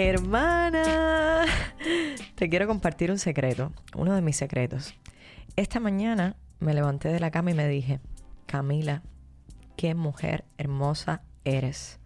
[0.00, 1.44] Hermana,
[2.36, 4.94] te quiero compartir un secreto, uno de mis secretos.
[5.56, 7.98] Esta mañana me levanté de la cama y me dije,
[8.46, 9.02] Camila,
[9.76, 11.98] qué mujer hermosa eres.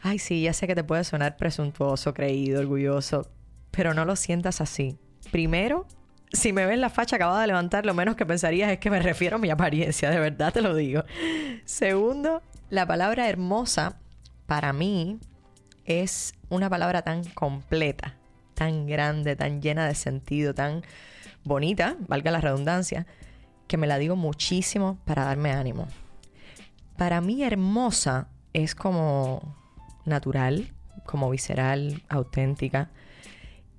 [0.00, 3.30] Ay, sí, ya sé que te puede sonar presuntuoso, creído, orgulloso,
[3.70, 4.96] pero no lo sientas así.
[5.30, 5.86] Primero,
[6.32, 9.02] si me ves la facha acabada de levantar, lo menos que pensarías es que me
[9.02, 11.04] refiero a mi apariencia, de verdad te lo digo.
[11.66, 13.98] Segundo, la palabra hermosa
[14.46, 15.18] para mí
[15.84, 18.14] es una palabra tan completa,
[18.54, 20.82] tan grande, tan llena de sentido, tan
[21.44, 23.06] bonita, valga la redundancia,
[23.66, 25.88] que me la digo muchísimo para darme ánimo.
[26.96, 29.56] Para mí hermosa es como
[30.04, 30.72] natural,
[31.06, 32.90] como visceral, auténtica.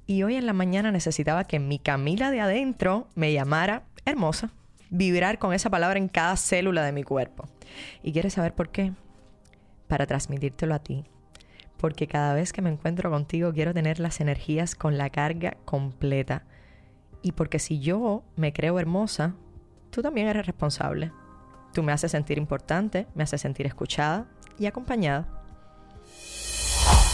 [0.05, 4.51] Y hoy en la mañana necesitaba que mi Camila de adentro me llamara hermosa,
[4.89, 7.48] vibrar con esa palabra en cada célula de mi cuerpo.
[8.03, 8.93] ¿Y quieres saber por qué?
[9.87, 11.05] Para transmitírtelo a ti.
[11.77, 16.43] Porque cada vez que me encuentro contigo quiero tener las energías con la carga completa.
[17.21, 19.35] Y porque si yo me creo hermosa,
[19.90, 21.12] tú también eres responsable.
[21.73, 25.35] Tú me haces sentir importante, me haces sentir escuchada y acompañada.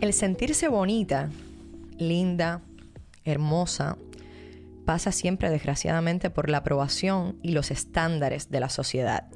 [0.00, 1.28] El sentirse bonita,
[1.98, 2.62] linda,
[3.26, 3.98] hermosa,
[4.86, 9.28] pasa siempre desgraciadamente por la aprobación y los estándares de la sociedad.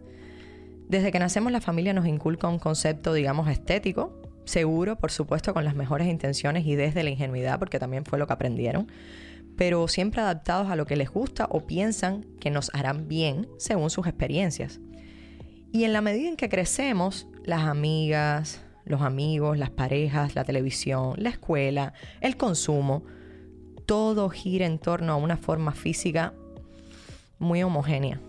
[0.88, 5.66] Desde que nacemos la familia nos inculca un concepto, digamos, estético, seguro, por supuesto, con
[5.66, 8.90] las mejores intenciones y desde la ingenuidad, porque también fue lo que aprendieron,
[9.58, 13.90] pero siempre adaptados a lo que les gusta o piensan que nos harán bien según
[13.90, 14.80] sus experiencias.
[15.72, 21.14] Y en la medida en que crecemos, las amigas, los amigos, las parejas, la televisión,
[21.16, 23.04] la escuela, el consumo,
[23.86, 26.34] todo gira en torno a una forma física
[27.38, 28.20] muy homogénea.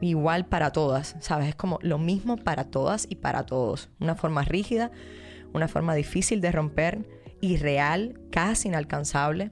[0.00, 1.48] Igual para todas, ¿sabes?
[1.48, 3.88] Es como lo mismo para todas y para todos.
[4.00, 4.90] Una forma rígida,
[5.52, 7.06] una forma difícil de romper,
[7.40, 9.50] irreal, casi inalcanzable,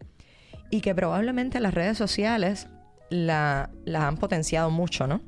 [0.70, 2.68] y que probablemente las redes sociales
[3.10, 5.20] la, la han potenciado mucho, ¿no?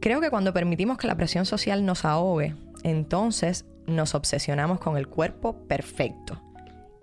[0.00, 5.08] Creo que cuando permitimos que la presión social nos ahogue, entonces nos obsesionamos con el
[5.08, 6.42] cuerpo perfecto.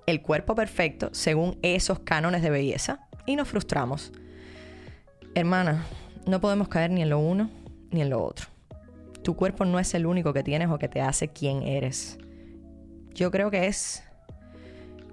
[0.07, 4.11] El cuerpo perfecto según esos cánones de belleza y nos frustramos.
[5.33, 5.85] Hermana,
[6.27, 7.49] no podemos caer ni en lo uno
[7.91, 8.47] ni en lo otro.
[9.23, 12.19] Tu cuerpo no es el único que tienes o que te hace quien eres.
[13.13, 14.03] Yo creo que es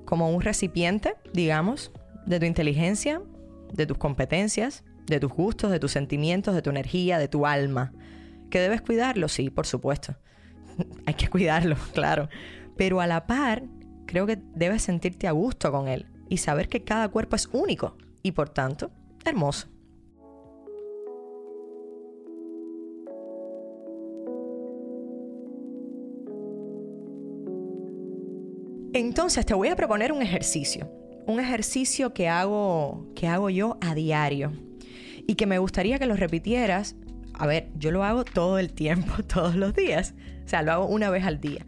[0.04, 1.92] como un recipiente, digamos,
[2.26, 3.22] de tu inteligencia,
[3.72, 7.92] de tus competencias, de tus gustos, de tus sentimientos, de tu energía, de tu alma.
[8.50, 9.28] ¿Que debes cuidarlo?
[9.28, 10.16] Sí, por supuesto.
[11.06, 12.28] hay que cuidarlo, claro.
[12.76, 13.64] Pero a la par,
[14.06, 17.96] creo que debes sentirte a gusto con él y saber que cada cuerpo es único
[18.22, 18.90] y por tanto
[19.24, 19.68] hermoso.
[28.94, 30.90] Entonces te voy a proponer un ejercicio,
[31.26, 34.52] un ejercicio que hago que hago yo a diario
[35.26, 36.94] y que me gustaría que lo repitieras.
[37.42, 40.14] A ver, yo lo hago todo el tiempo, todos los días,
[40.44, 41.66] o sea, lo hago una vez al día.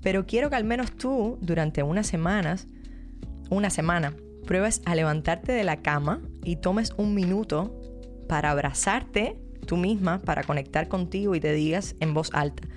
[0.00, 2.68] Pero quiero que al menos tú, durante unas semanas,
[3.50, 4.14] una semana,
[4.46, 7.80] pruebes a levantarte de la cama y tomes un minuto
[8.28, 12.68] para abrazarte tú misma, para conectar contigo y te digas en voz alta,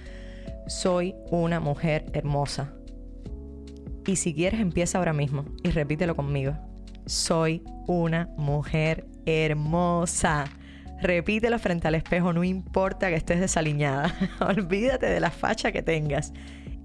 [0.66, 2.74] soy una mujer hermosa.
[4.07, 6.57] Y si quieres, empieza ahora mismo y repítelo conmigo.
[7.06, 10.46] Soy una mujer hermosa.
[11.01, 14.13] Repítelo frente al espejo, no importa que estés desaliñada.
[14.39, 16.31] Olvídate de la facha que tengas.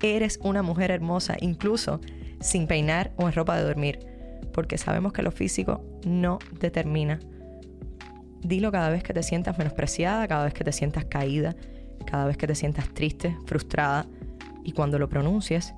[0.02, 2.00] Eres una mujer hermosa, incluso
[2.40, 3.98] sin peinar o en ropa de dormir,
[4.54, 7.20] porque sabemos que lo físico no determina.
[8.40, 11.54] Dilo cada vez que te sientas menospreciada, cada vez que te sientas caída,
[12.06, 14.06] cada vez que te sientas triste, frustrada,
[14.64, 15.74] y cuando lo pronuncies,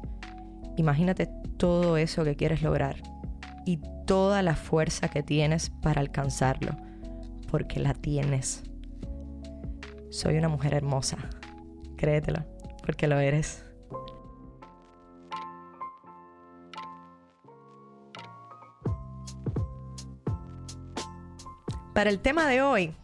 [0.77, 2.97] imagínate todo eso que quieres lograr
[3.67, 6.88] y toda la fuerza que tienes para alcanzarlo
[7.51, 8.63] porque la tienes.
[10.11, 11.19] Soy una mujer hermosa.
[11.97, 12.45] Créetelo,
[12.85, 13.65] porque lo eres.
[21.95, 22.95] Para el tema de hoy,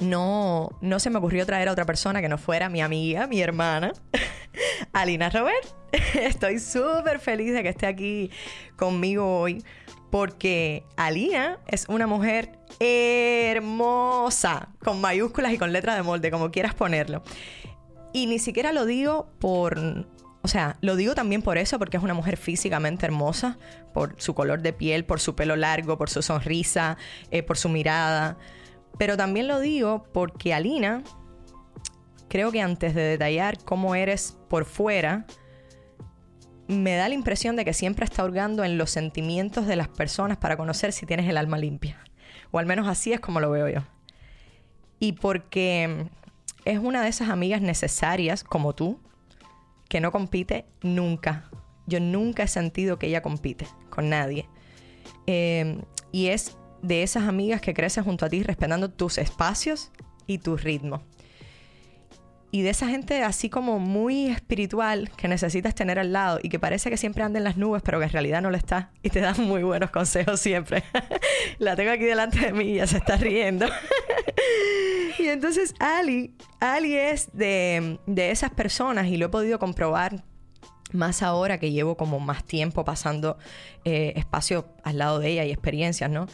[0.00, 3.40] no, no se me ocurrió traer a otra persona que no fuera mi amiga, mi
[3.40, 3.92] hermana,
[4.92, 5.64] Alina Robert.
[6.14, 8.30] Estoy súper feliz de que esté aquí
[8.76, 9.62] conmigo hoy
[10.10, 16.74] porque Alina es una mujer hermosa, con mayúsculas y con letras de molde, como quieras
[16.74, 17.22] ponerlo.
[18.12, 20.06] Y ni siquiera lo digo por...
[20.40, 23.58] O sea, lo digo también por eso, porque es una mujer físicamente hermosa,
[23.92, 26.96] por su color de piel, por su pelo largo, por su sonrisa,
[27.30, 28.38] eh, por su mirada.
[28.98, 31.02] Pero también lo digo porque Alina,
[32.28, 35.26] creo que antes de detallar cómo eres por fuera,
[36.68, 40.36] me da la impresión de que siempre está hurgando en los sentimientos de las personas
[40.36, 41.98] para conocer si tienes el alma limpia.
[42.50, 43.80] O al menos así es como lo veo yo.
[45.00, 46.06] Y porque
[46.66, 49.00] es una de esas amigas necesarias, como tú,
[49.88, 51.50] que no compite nunca.
[51.86, 54.46] Yo nunca he sentido que ella compite con nadie.
[55.26, 55.80] Eh,
[56.12, 59.90] y es de esas amigas que crecen junto a ti respetando tus espacios
[60.26, 61.02] y tu ritmo
[62.50, 66.58] y de esa gente así como muy espiritual que necesitas tener al lado y que
[66.58, 69.10] parece que siempre anda en las nubes, pero que en realidad no lo está y
[69.10, 70.82] te da muy buenos consejos siempre.
[71.58, 73.66] La tengo aquí delante de mí y ya se está riendo.
[75.18, 80.24] y entonces Ali, Ali es de, esas personas y lo he podido comprobar
[80.92, 83.36] más ahora que llevo como más tiempo pasando
[83.84, 86.26] eh, espacio al lado de ella y experiencias, ¿no?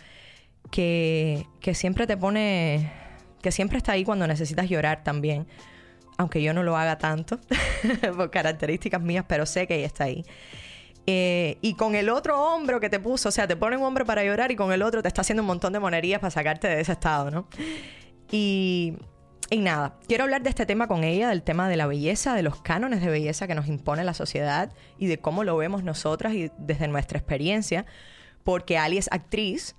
[0.70, 2.92] Que, que siempre te pone,
[3.42, 5.48] que siempre está ahí cuando necesitas llorar también
[6.16, 7.38] aunque yo no lo haga tanto,
[8.16, 10.24] por características mías, pero sé que ella está ahí.
[11.06, 14.06] Eh, y con el otro hombro que te puso, o sea, te pone un hombro
[14.06, 16.68] para llorar y con el otro te está haciendo un montón de monerías para sacarte
[16.68, 17.46] de ese estado, ¿no?
[18.30, 18.94] Y,
[19.50, 22.42] y nada, quiero hablar de este tema con ella, del tema de la belleza, de
[22.42, 26.32] los cánones de belleza que nos impone la sociedad y de cómo lo vemos nosotras
[26.32, 27.84] y desde nuestra experiencia,
[28.42, 29.76] porque Ali es actriz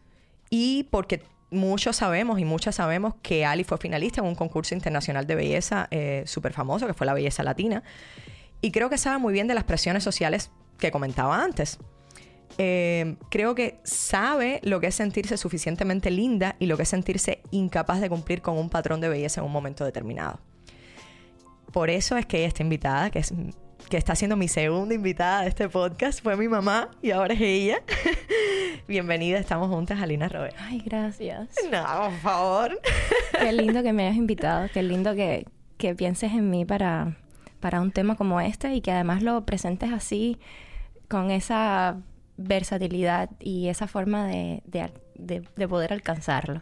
[0.51, 5.27] y porque muchos sabemos y muchas sabemos que Ali fue finalista en un concurso internacional
[5.27, 7.83] de belleza eh, súper famoso, que fue la belleza latina.
[8.61, 11.77] Y creo que sabe muy bien de las presiones sociales que comentaba antes.
[12.57, 17.41] Eh, creo que sabe lo que es sentirse suficientemente linda y lo que es sentirse
[17.51, 20.39] incapaz de cumplir con un patrón de belleza en un momento determinado.
[21.71, 23.33] Por eso es que ella está invitada, que es
[23.89, 27.41] que está siendo mi segunda invitada de este podcast, fue mi mamá y ahora es
[27.41, 27.77] ella.
[28.87, 30.55] Bienvenida, estamos juntas, Alina Robert.
[30.59, 31.49] Ay, gracias.
[31.71, 32.81] No, por favor.
[33.39, 35.45] Qué lindo que me hayas invitado, qué lindo que,
[35.77, 37.17] que pienses en mí para,
[37.59, 40.39] para un tema como este y que además lo presentes así,
[41.07, 41.97] con esa
[42.37, 46.61] versatilidad y esa forma de, de, de poder alcanzarlo.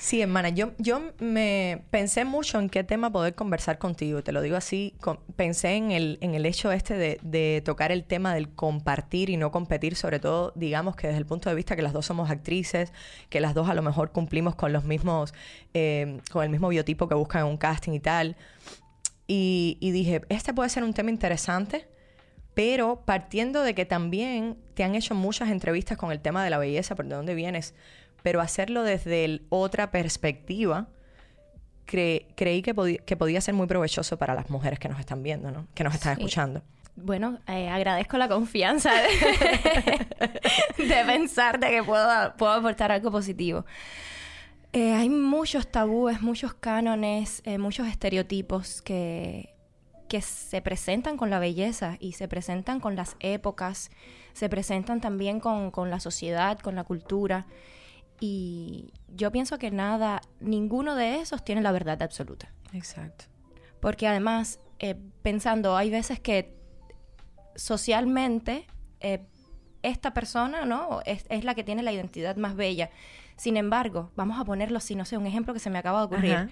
[0.00, 4.22] Sí, hermana, yo, yo me pensé mucho en qué tema poder conversar contigo.
[4.22, 4.94] Te lo digo así,
[5.34, 9.50] pensé en el, en el hecho este de, tocar el tema del compartir y no
[9.50, 12.92] competir, sobre todo, digamos que desde el punto de vista que las dos somos actrices,
[13.28, 15.34] que las dos a lo mejor cumplimos con los mismos,
[15.74, 18.36] eh, con el mismo biotipo que buscan en un casting y tal.
[19.26, 21.88] Y, y dije, este puede ser un tema interesante
[22.54, 26.58] pero partiendo de que también te han hecho muchas entrevistas con el tema de la
[26.58, 27.72] belleza, por de dónde vienes,
[28.22, 30.88] pero hacerlo desde otra perspectiva,
[31.88, 32.74] creí que,
[33.16, 35.66] podía ser muy provechoso para las mujeres que nos están viendo, ¿no?
[35.74, 36.62] Que nos están escuchando.
[36.96, 38.92] Bueno, eh, agradezco la confianza
[40.78, 43.64] de, pensar de que puedo, puedo aportar algo positivo.
[44.72, 49.54] Eh, hay muchos tabúes, muchos cánones, eh, muchos estereotipos que,
[50.08, 53.90] que se presentan con la belleza y se presentan con las épocas,
[54.32, 57.46] se presentan también con, con la sociedad, con la cultura.
[58.20, 62.52] Y yo pienso que nada, ninguno de esos tiene la verdad absoluta.
[62.72, 63.26] Exacto.
[63.80, 66.56] Porque además, eh, pensando, hay veces que
[67.54, 68.66] socialmente
[69.00, 69.20] eh,
[69.82, 71.00] esta persona, ¿no?
[71.04, 72.90] Es, la que tiene la identidad más bella.
[73.36, 76.06] Sin embargo, vamos a ponerlo así, no sé, un ejemplo que se me acaba de
[76.06, 76.48] ocurrir.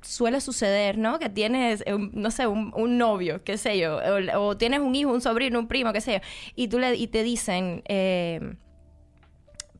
[0.00, 1.18] Suele suceder, ¿no?
[1.18, 4.00] Que tienes, eh, no sé, un, novio, qué sé yo,
[4.36, 6.18] o, tienes un hijo, un sobrino, un primo, qué sé yo,
[6.56, 7.82] y, tú le, y te dicen,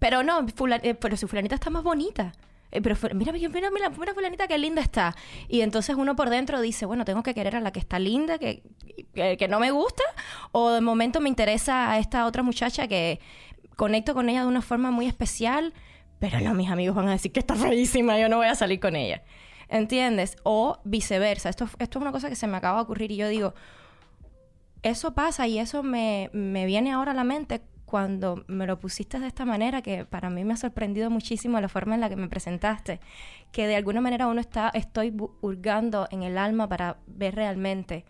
[0.03, 0.45] pero no,
[0.83, 2.33] eh, pero su fulanita está más bonita.
[2.73, 5.15] Eh, pero mira, mira, mira, mira, fulanita qué linda está.
[5.47, 8.37] Y entonces uno por dentro dice, bueno, tengo que querer a la que está linda,
[8.37, 8.65] que,
[9.15, 10.03] que, no me gusta,
[10.51, 13.21] o de momento me interesa a esta otra muchacha que
[13.77, 15.73] conecto con ella de una forma muy especial,
[16.19, 18.81] pero no, mis amigos van a decir que está feísima, yo no voy a salir
[18.81, 19.23] con ella.
[19.69, 20.35] ¿Entiendes?
[20.43, 21.49] O viceversa.
[21.49, 23.55] Esto, esto es una cosa que se me acaba de ocurrir y yo digo,
[24.83, 29.21] eso pasa y eso me, me viene ahora a la mente cuando me lo pusiste
[29.21, 32.17] de esta manera, que para mí me ha sorprendido muchísimo la forma en la que
[32.17, 33.01] me presentaste,
[33.53, 38.07] que de alguna manera uno está, estoy hurgando en el alma para ver realmente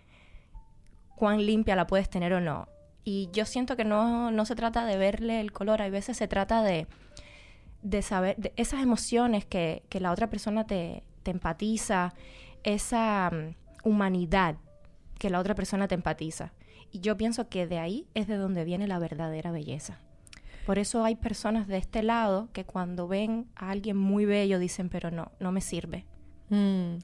[1.16, 2.68] cuán limpia la puedes tener o no.
[3.02, 6.28] Y yo siento que no, no se trata de verle el color, hay veces se
[6.28, 6.86] trata de,
[7.82, 12.14] de saber, de esas emociones que, que la otra persona te, te empatiza,
[12.62, 14.54] esa mm, humanidad
[15.18, 16.52] que la otra persona te empatiza.
[16.92, 19.98] Y yo pienso que de ahí es de donde viene la verdadera belleza.
[20.66, 24.88] Por eso hay personas de este lado que cuando ven a alguien muy bello dicen,
[24.88, 26.04] pero no, no me sirve.
[26.50, 26.98] Mm,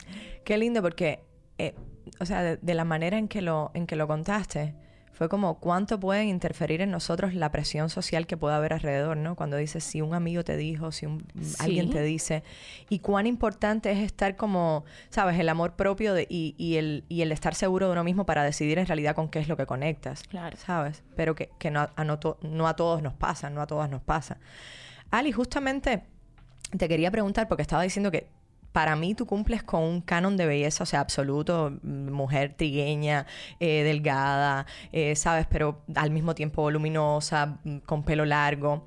[0.44, 1.20] qué lindo porque,
[1.56, 1.74] eh,
[2.20, 4.74] o sea, de, de la manera en que lo, en que lo contaste,
[5.18, 9.34] fue como cuánto puede interferir en nosotros la presión social que pueda haber alrededor, ¿no?
[9.34, 11.26] Cuando dices si un amigo te dijo, si un,
[11.58, 12.44] alguien te dice,
[12.88, 15.36] y cuán importante es estar como, ¿sabes?
[15.40, 18.44] El amor propio de, y, y, el, y el estar seguro de uno mismo para
[18.44, 20.56] decidir en realidad con qué es lo que conectas, Claro.
[20.56, 21.02] ¿sabes?
[21.16, 23.90] Pero que, que no, a, no, to- no a todos nos pasa, no a todas
[23.90, 24.38] nos pasa.
[25.10, 26.04] Ali, justamente
[26.76, 28.28] te quería preguntar, porque estaba diciendo que
[28.78, 33.26] para mí tú cumples con un canon de belleza, o sea, absoluto, mm, mujer trigueña,
[33.58, 35.48] eh, delgada, eh, ¿sabes?
[35.50, 38.86] Pero al mismo tiempo voluminosa, mm, con pelo largo.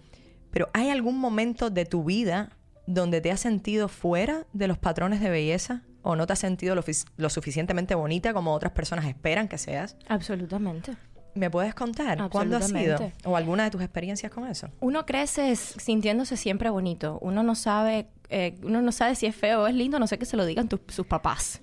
[0.50, 2.52] Pero ¿hay algún momento de tu vida
[2.88, 5.82] donde te has sentido fuera de los patrones de belleza?
[6.04, 6.86] ¿O no te has sentido lo,
[7.18, 9.98] lo suficientemente bonita como otras personas esperan que seas?
[10.08, 10.96] Absolutamente.
[11.34, 13.12] ¿Me puedes contar cuándo ha sido?
[13.24, 14.70] ¿O alguna de tus experiencias con eso?
[14.80, 17.20] Uno crece sintiéndose siempre bonito.
[17.22, 20.18] Uno no sabe, eh, uno no sabe si es feo o es lindo, no sé
[20.18, 21.62] que se lo digan tus- sus papás.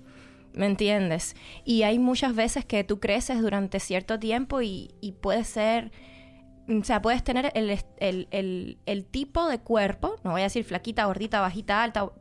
[0.53, 1.35] ¿Me entiendes?
[1.63, 5.91] Y hay muchas veces que tú creces durante cierto tiempo y, y puede ser,
[6.67, 10.63] o sea, puedes tener el, el- el- el tipo de cuerpo, no voy a decir
[10.63, 12.13] flaquita, gordita, bajita, alta, o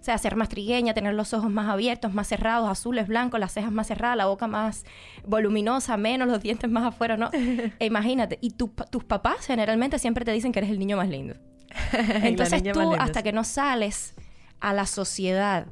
[0.00, 3.72] sea, ser más trigueña, tener los ojos más abiertos, más cerrados, azules, blancos, las cejas
[3.72, 4.84] más cerradas, la boca más
[5.26, 7.30] voluminosa, menos, los dientes más afuera, ¿no?
[7.80, 11.08] E imagínate, y tu tus papás generalmente siempre te dicen que eres el niño más
[11.08, 11.34] lindo.
[11.92, 14.14] Entonces tú, hasta que no sales
[14.60, 15.66] a la sociedad,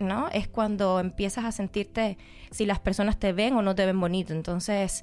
[0.00, 0.28] ¿no?
[0.28, 2.18] Es cuando empiezas a sentirte
[2.50, 4.32] si las personas te ven o no te ven bonito.
[4.32, 5.02] Entonces,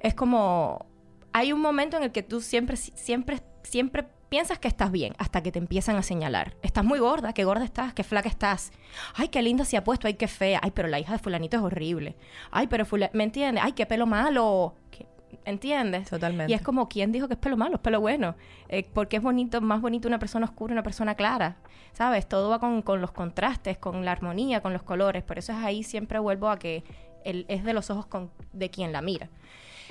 [0.00, 0.86] es como...
[1.32, 5.42] Hay un momento en el que tú siempre, siempre, siempre piensas que estás bien hasta
[5.42, 6.56] que te empiezan a señalar.
[6.62, 8.72] Estás muy gorda, qué gorda estás, qué flaca estás.
[9.14, 10.58] Ay, qué linda se ha puesto, ay, qué fea.
[10.62, 12.16] Ay, pero la hija de fulanito es horrible.
[12.50, 13.62] Ay, pero fula- ¿me entiendes?
[13.64, 14.74] Ay, qué pelo malo.
[14.90, 15.06] ¿Qué-
[15.44, 16.08] ¿Entiendes?
[16.10, 16.52] Totalmente.
[16.52, 17.76] Y es como, ¿quién dijo que es pelo malo?
[17.76, 18.34] Es pelo bueno.
[18.68, 21.56] Eh, porque es bonito, más bonito una persona oscura y una persona clara.
[21.92, 22.28] ¿Sabes?
[22.28, 25.22] Todo va con, con los contrastes, con la armonía, con los colores.
[25.24, 26.84] Por eso es ahí siempre vuelvo a que
[27.24, 29.28] el- es de los ojos con- de quien la mira.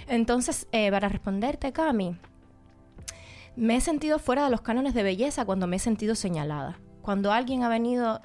[0.08, 2.15] Entonces, eh, para responderte, Cami,
[3.56, 6.79] me he sentido fuera de los cánones de belleza cuando me he sentido señalada.
[7.01, 8.22] Cuando alguien ha venido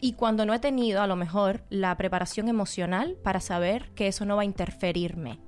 [0.00, 4.24] y cuando no he tenido a lo mejor la preparación emocional para saber que eso
[4.24, 5.38] no va a interferirme.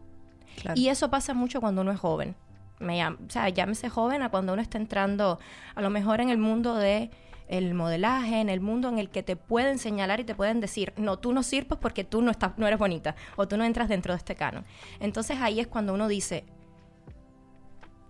[0.75, 2.35] Y eso pasa mucho cuando uno es joven.
[2.81, 5.39] O sea, llámese joven a cuando uno está entrando
[5.75, 7.11] a lo mejor en el mundo de
[7.49, 10.93] el modelaje, en el mundo en el que te pueden señalar y te pueden decir,
[10.97, 13.89] no, tú no sirves porque tú no, estás, no eres bonita o tú no entras
[13.89, 14.65] dentro de este canon.
[15.01, 16.45] Entonces ahí es cuando uno dice,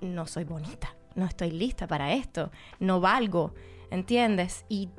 [0.00, 2.50] no soy bonita, no estoy lista para esto,
[2.80, 3.54] no valgo,
[3.90, 4.64] ¿entiendes?
[4.68, 4.90] Y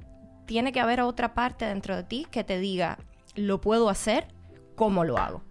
[0.46, 2.98] tiene que haber otra parte dentro de ti que te diga,
[3.36, 4.28] lo puedo hacer,
[4.76, 5.44] ¿cómo lo hago?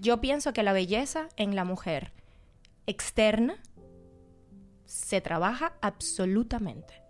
[0.00, 2.12] Yo pienso que la belleza en la mujer
[2.86, 3.56] externa
[4.84, 7.02] se trabaja absolutamente.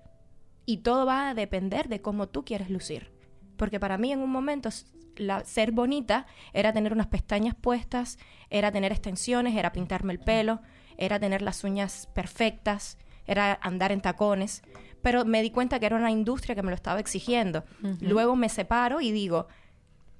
[0.64, 3.12] Y todo va a depender de cómo tú quieres lucir.
[3.56, 4.68] Porque para mí en un momento
[5.16, 8.18] la- ser bonita era tener unas pestañas puestas,
[8.50, 10.60] era tener extensiones, era pintarme el pelo,
[10.96, 14.62] era tener las uñas perfectas, era andar en tacones.
[15.02, 17.64] Pero me di cuenta que era una industria que me lo estaba exigiendo.
[18.00, 19.46] Luego me separo y digo,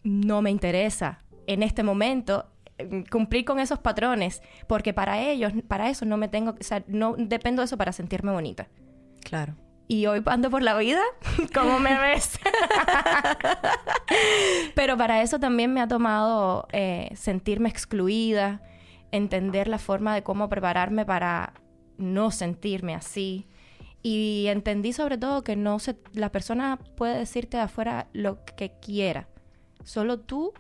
[0.05, 2.47] no me interesa en este momento
[3.11, 7.15] cumplir con esos patrones, porque para ellos, para eso no me tengo, o sea, no
[7.19, 8.69] dependo de eso para sentirme bonita.
[9.23, 9.57] Claro.
[9.89, 11.03] Y hoy ando por la vida,
[11.55, 12.39] ¿cómo me ves?
[14.75, 18.63] Pero para eso también me ha tomado eh, sentirme excluida,
[19.13, 21.55] entender la forma de cómo prepararme para
[21.99, 23.49] no sentirme así.
[24.03, 28.73] Y entendí sobre todo que no se, la persona puede decirte de afuera lo que
[28.81, 29.29] quiera.
[29.85, 30.53] Solo tú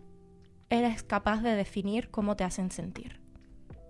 [0.71, 3.21] eres capaz de definir cómo te hacen sentir.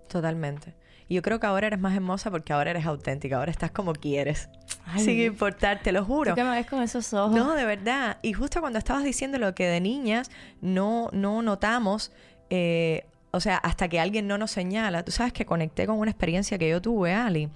[0.07, 0.75] Totalmente.
[1.09, 3.93] Y yo creo que ahora eres más hermosa porque ahora eres auténtica, ahora estás como
[3.93, 4.49] quieres.
[4.85, 6.31] Ay, Sin importar, te lo juro.
[6.31, 7.35] ¿Tú qué me ves con esos ojos?
[7.35, 8.17] No, de verdad.
[8.21, 10.29] Y justo cuando estabas diciendo lo que de niñas
[10.61, 12.11] no, no notamos,
[12.49, 16.11] eh, o sea, hasta que alguien no nos señala, tú sabes que conecté con una
[16.11, 17.49] experiencia que yo tuve, Ali.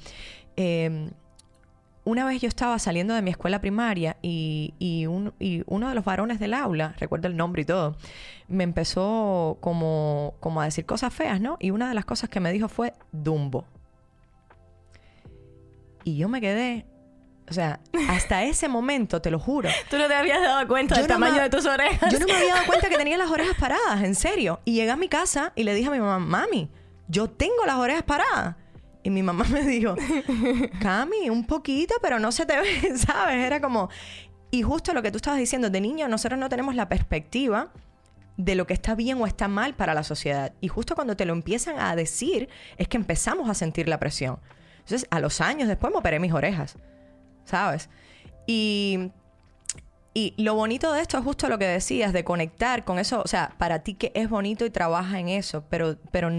[0.56, 1.10] Eh,
[2.04, 5.96] una vez yo estaba saliendo de mi escuela primaria y, y un- y uno de
[5.96, 7.96] los varones del aula, recuerdo el nombre y todo,
[8.48, 11.58] me empezó como, como a decir cosas feas, ¿no?
[11.60, 13.66] Y una de las cosas que me dijo fue Dumbo.
[16.04, 16.86] Y yo me quedé,
[17.50, 17.80] o sea,
[18.10, 21.36] hasta ese momento, te lo juro, Tú no te habías dado cuenta del no tamaño
[21.36, 22.12] me- de tus orejas.
[22.12, 24.60] yo no me había dado cuenta que tenía las orejas paradas, en serio.
[24.66, 26.70] Y llegué a mi casa y le dije a mi mamá, mami,
[27.08, 28.56] yo tengo las orejas paradas.
[29.04, 29.96] Y mi mamá me dijo,
[30.82, 33.36] Cami, un poquito, pero no se te ve, ¿sabes?
[33.36, 33.90] Era como...
[34.52, 37.72] Y justo lo que tú estabas diciendo, de niño nosotros no tenemos la perspectiva
[38.38, 40.54] de lo que está bien o está mal para la sociedad.
[40.62, 44.40] Y justo cuando te lo empiezan a decir, es que empezamos a sentir la presión.
[44.80, 46.76] Entonces, a los años después me operé mis orejas,
[47.46, 47.90] ¿sabes?
[48.48, 49.12] Y,
[50.14, 53.28] y lo bonito de esto es justo lo que decías, de conectar con eso, o
[53.28, 56.30] sea, para ti que es bonito y trabaja en eso, pero, pero,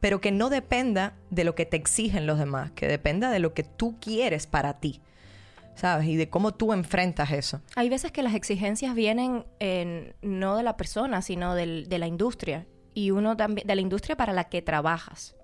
[0.00, 3.54] pero que no dependa de lo que te exigen los demás, que dependa de lo
[3.54, 5.00] que tú quieres para ti.
[5.74, 6.08] ¿sabes?
[6.08, 7.60] Y de cómo tú enfrentas eso.
[7.76, 9.44] Hay veces que las exigencias vienen
[10.22, 12.66] no de la persona, sino del, de la industria.
[12.94, 15.36] Y uno también, de la industria para la que trabajas.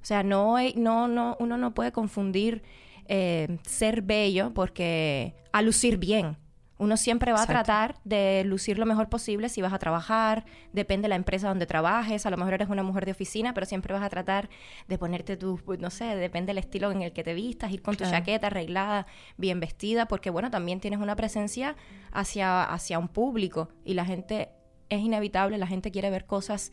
[0.00, 2.62] O sea, no, no, no, uno no puede confundir
[3.08, 6.36] eh, ser bello porque a lucir bien.
[6.78, 11.06] Uno siempre va a tratar de lucir lo mejor posible si vas a trabajar, depende
[11.06, 13.94] de la empresa donde trabajes, a lo mejor eres una mujer de oficina, pero siempre
[13.94, 14.50] vas a tratar
[14.86, 17.82] de ponerte tu, pues, no sé, depende del estilo en el que te vistas, ir
[17.82, 19.06] con tu chaqueta arreglada,
[19.38, 21.76] bien vestida, porque bueno, también tienes una presencia
[22.12, 24.50] hacia, hacia un público y la gente
[24.88, 26.72] es inevitable, la gente quiere ver cosas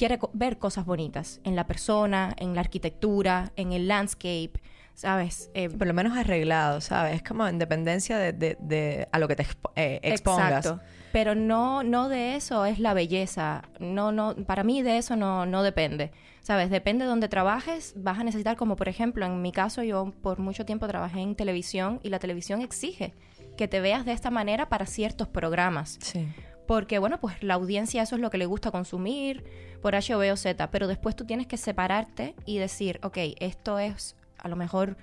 [0.00, 4.52] quiere ver cosas bonitas en la persona, en la arquitectura, en el landscape.
[5.00, 5.50] ¿Sabes?
[5.54, 7.14] Eh, por lo menos arreglado, ¿sabes?
[7.14, 10.66] Es como en dependencia de, a lo que te eh, expongas.
[10.66, 10.82] Exacto.
[11.10, 13.62] Pero no, no de eso es la belleza.
[13.78, 16.12] No, no, para mí de eso no, no depende.
[16.42, 16.68] ¿Sabes?
[16.68, 20.38] Depende de donde trabajes, vas a necesitar, como por ejemplo, en mi caso, yo por
[20.38, 23.14] mucho tiempo trabajé en televisión y la televisión exige
[23.56, 25.98] que te veas de esta manera para ciertos programas.
[26.02, 26.28] Sí.
[26.66, 29.44] Porque, bueno, pues la audiencia eso es lo que le gusta consumir
[29.80, 33.16] por H o B o Z, pero después tú tienes que separarte y decir, ok,
[33.40, 34.96] esto es a lo mejor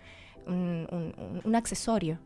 [0.45, 2.19] un, accesorio.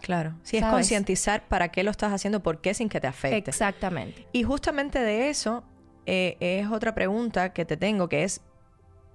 [0.00, 3.50] Claro, sí, es concientizar para qué lo estás haciendo, por qué sin que te afecte.
[3.50, 4.26] Exactamente.
[4.32, 5.64] Y justamente de eso
[6.04, 8.42] eh, es otra pregunta que te tengo, que es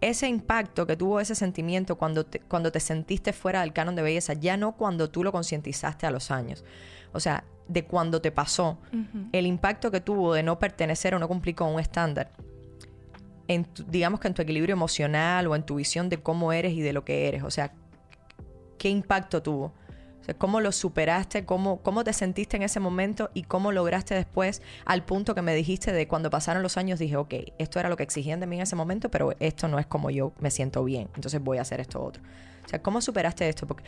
[0.02, 4.02] ese impacto que tuvo ese sentimiento cuando te, cuando te sentiste fuera del canon de
[4.02, 6.66] belleza, ya no cuando tú lo concientizaste a los años.
[7.14, 8.80] O sea, de cuando te pasó,
[9.32, 12.32] el impacto que tuvo de no pertenecer o no cumplir con un estándar
[13.88, 16.94] digamos que en tu equilibrio emocional o en tu visión de cómo eres y de
[16.94, 17.44] lo que eres?
[17.44, 17.74] O sea,
[18.78, 19.74] ¿qué impacto tuvo?
[20.38, 21.46] ¿Cómo lo superaste?
[21.46, 23.32] ¿Cómo, ¿Cómo te sentiste en ese momento?
[23.34, 27.00] ¿Y cómo lograste después al punto que me dijiste de cuando pasaron los años?
[27.00, 29.80] Dije, ok, esto era lo que exigían de mí en ese momento, pero esto no
[29.80, 31.10] es como yo me siento bien.
[31.16, 32.22] Entonces voy a hacer esto otro.
[32.66, 33.66] O sea, ¿cómo superaste esto?
[33.68, 33.84] Porque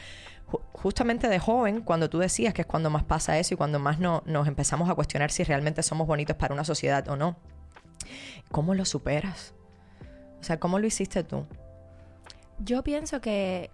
[0.74, 4.00] justamente de joven, cuando tú decías que es cuando más pasa eso y cuando más
[4.00, 7.38] no, nos empezamos a cuestionar si realmente somos bonitos para una sociedad o no,
[8.54, 9.56] ¿Cómo lo superas?
[10.40, 11.48] O sea, ¿cómo lo hiciste tú?
[12.60, 13.72] Yo pienso que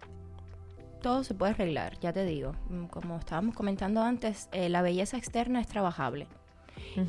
[1.02, 2.54] todo se puede arreglar, ya te digo.
[2.70, 6.28] Mm, como estábamos comentando antes, eh, la belleza externa es trabajable.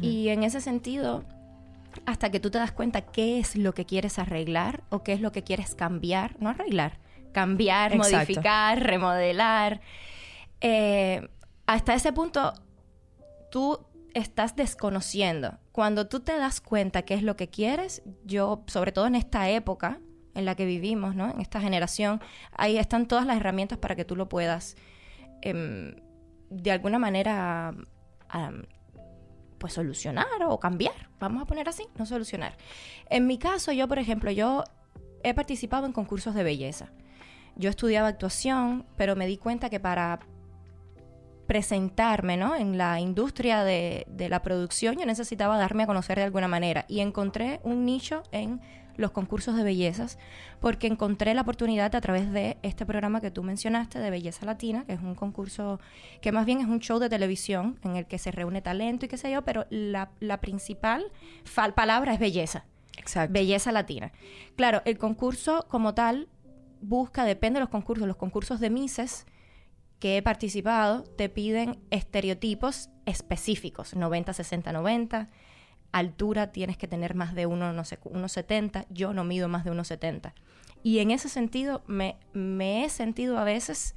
[0.02, 1.22] Y en ese sentido,
[2.06, 5.20] hasta que tú te das cuenta qué es lo que quieres arreglar o qué es
[5.20, 6.98] lo que quieres cambiar, no arreglar,
[7.30, 9.80] cambiar, modificar, remodelar.
[10.60, 11.28] Eh,
[11.66, 12.52] hasta ese punto,
[13.52, 13.78] tú
[14.14, 15.58] estás desconociendo.
[15.72, 19.48] Cuando tú te das cuenta qué es lo que quieres, yo, sobre todo en esta
[19.50, 20.00] época
[20.34, 21.30] en la que vivimos, ¿no?
[21.30, 22.20] En esta generación,
[22.52, 24.76] ahí están todas las herramientas para que tú lo puedas,
[25.42, 25.96] em,
[26.50, 27.74] de alguna manera,
[29.58, 31.10] pues solucionar o cambiar.
[31.18, 32.56] Vamos a poner así, no solucionar.
[33.08, 34.64] En mi caso, yo, por ejemplo, yo
[35.22, 36.92] he participado en concursos de belleza.
[37.56, 40.20] Yo estudiaba actuación, pero me di cuenta que para
[41.50, 42.54] presentarme ¿no?
[42.54, 46.84] en la industria de, la producción, yo necesitaba darme a conocer de alguna manera.
[46.86, 48.60] Y encontré un nicho en
[48.96, 50.16] los concursos de bellezas,
[50.60, 54.84] porque encontré la oportunidad a través de este programa que tú mencionaste de Belleza Latina,
[54.84, 55.80] que es un concurso
[56.20, 59.08] que más bien es un show de televisión en el que se reúne talento y
[59.08, 60.08] qué sé yo, pero la,
[60.40, 61.10] principal
[61.74, 62.64] palabra es belleza.
[62.96, 63.32] Exacto.
[63.32, 64.12] Belleza Latina.
[64.54, 66.28] Claro, el concurso como tal
[66.80, 69.26] busca, depende de los concursos, los concursos de Mises
[70.00, 75.28] que he participado te piden estereotipos específicos, 90, 60, 90.
[75.92, 78.86] Altura tienes que tener más de uno, no sé, 1,70.
[78.88, 80.32] Yo no mido más de 1,70.
[80.82, 83.94] Y en ese sentido me, me he sentido a veces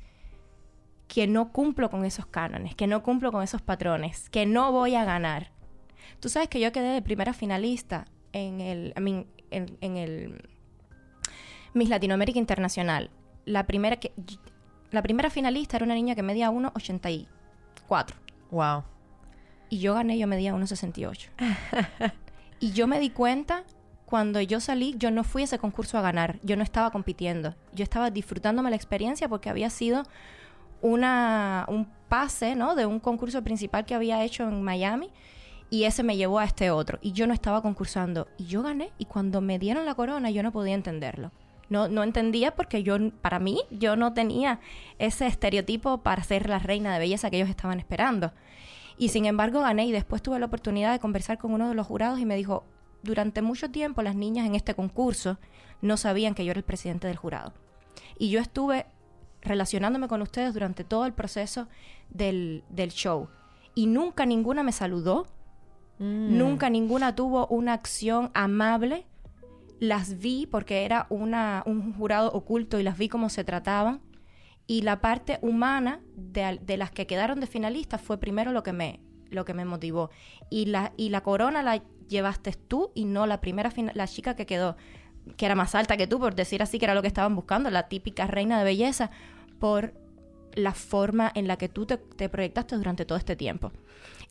[1.08, 4.96] que no cumplo con esos cánones, que no cumplo con esos patrones, que no voy
[4.96, 5.52] a ganar.
[6.20, 10.50] Tú sabes que yo quedé de primera finalista en el, en, en el
[11.74, 13.10] Miss Latinoamérica Internacional.
[13.46, 14.12] La primera que
[14.94, 18.14] la primera finalista era una niña que medía 1,84.
[18.52, 18.84] Wow.
[19.70, 22.12] Y yo gané, yo medía 1,68.
[22.60, 23.64] y yo me di cuenta
[24.06, 27.56] cuando yo salí, yo no fui a ese concurso a ganar, yo no estaba compitiendo,
[27.74, 30.04] yo estaba disfrutándome la experiencia porque había sido
[30.82, 32.76] una, un pase, ¿no?
[32.76, 35.10] De un concurso principal que había hecho en Miami
[35.72, 38.92] y ese me llevó a este otro y yo no estaba concursando y yo gané
[39.00, 41.32] y cuando me dieron la corona yo no podía entenderlo
[41.74, 44.60] No, no entendía porque yo, para mí, yo no tenía
[45.00, 48.32] ese estereotipo para ser la reina de belleza que ellos estaban esperando.
[48.98, 51.88] Y sin embargo gané y después tuve la oportunidad de conversar con uno de los
[51.88, 52.64] jurados y me dijo,
[53.02, 55.40] durante mucho tiempo las niñas en este concurso
[55.82, 57.54] no sabían que yo era el presidente del jurado.
[58.20, 58.86] Y yo estuve
[59.42, 61.68] relacionándome con ustedes durante todo el proceso
[62.10, 63.30] del, del show.
[63.74, 65.26] Y nunca ninguna me saludó,
[66.00, 66.38] Mm.
[66.38, 69.06] nunca ninguna tuvo una acción amable.
[69.84, 74.00] Las vi porque era una, un jurado oculto y las vi cómo se trataban.
[74.66, 78.72] Y la parte humana de, de las que quedaron de finalistas fue primero lo que
[78.72, 80.10] me, lo que me motivó.
[80.50, 84.46] Y la, y la corona la llevaste tú y no la primera la chica que
[84.46, 84.78] quedó,
[85.36, 87.70] que era más alta que tú, por decir así, que era lo que estaban buscando,
[87.70, 89.12] la típica reina de belleza,
[89.60, 89.94] por
[90.54, 93.74] la forma en la que tú te proyectaste durante todo este tiempo.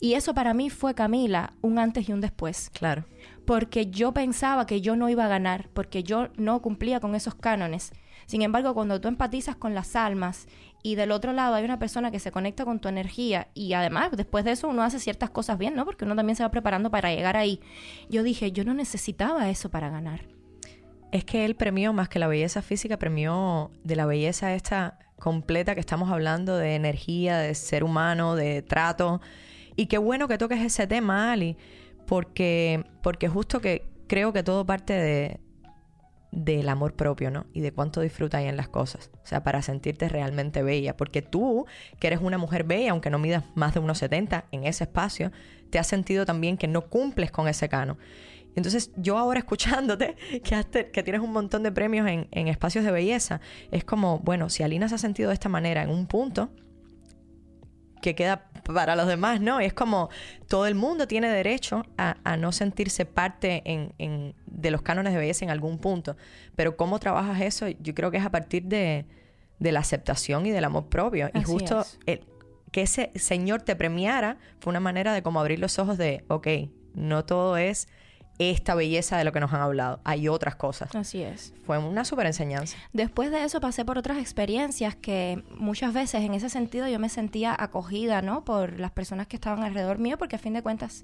[0.03, 3.05] Y eso para mí fue, Camila, un antes y un después Claro.
[3.45, 7.35] porque yo pensaba que yo no iba a ganar, porque yo no cumplía con esos
[7.35, 7.93] cánones.
[8.25, 10.47] Sin embargo, cuando tú empatizas con las almas
[10.83, 14.11] y del otro lado hay una persona que se conecta con tu energía y además
[14.11, 15.85] después de eso uno hace ciertas cosas bien, ¿no?
[15.85, 17.61] Porque uno también se va preparando para llegar ahí.
[18.09, 20.27] Yo dije, yo no necesitaba eso para ganar.
[21.13, 25.75] Es que él premió más que la belleza física, premió de la belleza esta completa
[25.75, 29.21] que estamos hablando de energía, de ser humano, de trato.
[29.75, 31.57] Y qué bueno que toques ese tema, Ali,
[32.05, 35.39] porque, porque justo que creo que todo parte de
[36.33, 37.45] del amor propio, ¿no?
[37.53, 39.11] Y de cuánto disfrutas en las cosas.
[39.23, 40.97] O sea, para sentirte realmente bella.
[40.97, 41.65] Porque tú,
[41.99, 45.31] que eres una mujer bella, aunque no midas más de unos 70 en ese espacio,
[45.69, 47.97] te has sentido también que no cumples con ese cano.
[48.55, 52.91] Entonces, yo ahora escuchándote, que, que tienes un montón de premios en, en espacios de
[52.91, 53.39] belleza,
[53.71, 56.49] es como, bueno, si Alina se ha sentido de esta manera en un punto,
[58.01, 59.61] que queda para los demás, ¿no?
[59.61, 60.09] Y es como
[60.47, 65.13] todo el mundo tiene derecho a, a no sentirse parte en, en- de los cánones
[65.13, 66.15] de belleza en algún punto.
[66.55, 69.05] Pero cómo trabajas eso, yo creo que es a partir de,
[69.59, 71.29] de la aceptación y del amor propio.
[71.33, 71.99] y justo es.
[72.05, 72.25] el-
[72.71, 76.47] que ese señor te premiara fue una manera de como abrir los ojos de, ok,
[76.95, 77.87] no todo es
[78.39, 80.93] esta belleza de lo que nos han hablado, hay otras cosas.
[80.95, 81.53] Así es.
[81.65, 82.77] Fue una súper enseñanza.
[82.91, 87.09] Después de eso pasé por otras experiencias que muchas veces en ese sentido yo me
[87.09, 88.43] sentía acogida, ¿no?
[88.43, 91.03] Por las personas que estaban alrededor mío, porque a fin de cuentas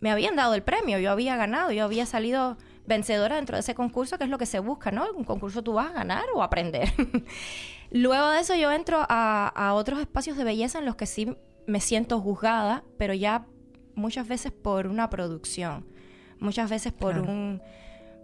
[0.00, 3.74] me habían dado el premio, yo había ganado, yo había salido vencedora dentro de ese
[3.74, 5.06] concurso, que es lo que se busca, ¿no?
[5.12, 6.92] Un concurso tú vas a ganar o aprender.
[7.90, 11.36] Luego de eso yo entro a, a otros espacios de belleza en los que sí
[11.66, 13.46] me siento juzgada, pero ya
[13.94, 15.86] muchas veces por una producción,
[16.40, 17.30] muchas veces por Claro.
[17.30, 17.62] un,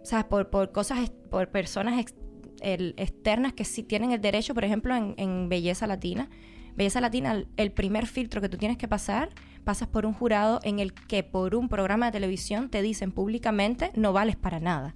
[0.03, 0.25] ¿sabes?
[0.25, 2.15] Por, por cosas, por personas ex-
[2.61, 6.29] el- externas que sí tienen el derecho, por ejemplo, en, en Belleza Latina.
[6.75, 9.29] Belleza Latina, el- primer filtro que tú tienes que pasar,
[9.63, 13.91] pasas por un jurado en el que por un programa de televisión te dicen públicamente
[13.95, 14.93] no vales para nada.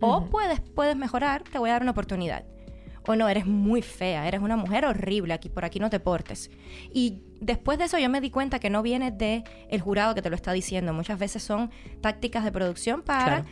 [0.00, 2.44] O puedes, puedes mejorar, te voy a dar una oportunidad.
[3.06, 6.50] O no, eres muy fea, eres una mujer horrible, aquí por aquí no te portes.
[6.92, 10.22] Y después de eso yo me di cuenta que no viene de el jurado que
[10.22, 10.92] te lo está diciendo.
[10.92, 13.44] Muchas veces son tácticas de producción para Claro.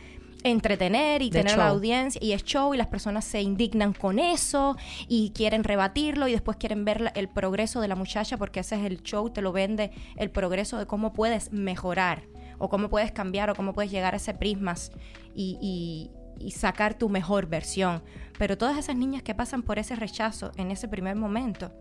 [0.43, 4.19] entretener y De tener la audiencia y es show y las personas se indignan con
[4.19, 4.75] eso
[5.07, 8.75] y quieren rebatirlo y después quieren ver la- el progreso de la muchacha porque ese
[8.75, 12.23] es el show, te lo vende el progreso de cómo puedes mejorar
[12.57, 14.91] o cómo puedes cambiar o cómo puedes llegar a ese prismas
[15.35, 16.11] y, y-
[16.43, 18.03] y sacar tu mejor versión.
[18.37, 21.71] Pero todas esas niñas que pasan por ese rechazo en ese primer momento,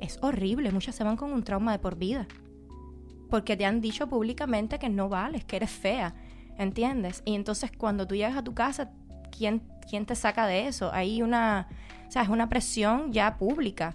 [0.00, 2.26] es horrible, muchas se van con un trauma de por vida
[3.30, 6.14] porque te han dicho públicamente que no vales, que eres fea,
[6.56, 7.22] ¿entiendes?
[7.26, 8.90] Y entonces cuando tú llegas a tu casa,
[9.36, 10.90] ¿quién, quién te saca de eso?
[10.94, 11.68] Hay una,
[12.08, 13.92] o sea, es una presión ya pública.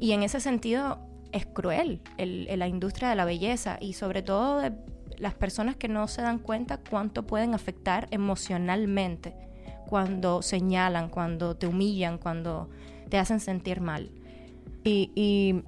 [0.00, 0.98] Y en ese sentido
[1.30, 4.72] es cruel el- el- la industria de la belleza y sobre todo de
[5.18, 9.34] las personas que no se dan cuenta cuánto pueden afectar emocionalmente
[9.86, 12.70] cuando señalan, cuando te humillan, cuando
[13.08, 14.10] te hacen sentir mal.
[14.82, 15.62] Y,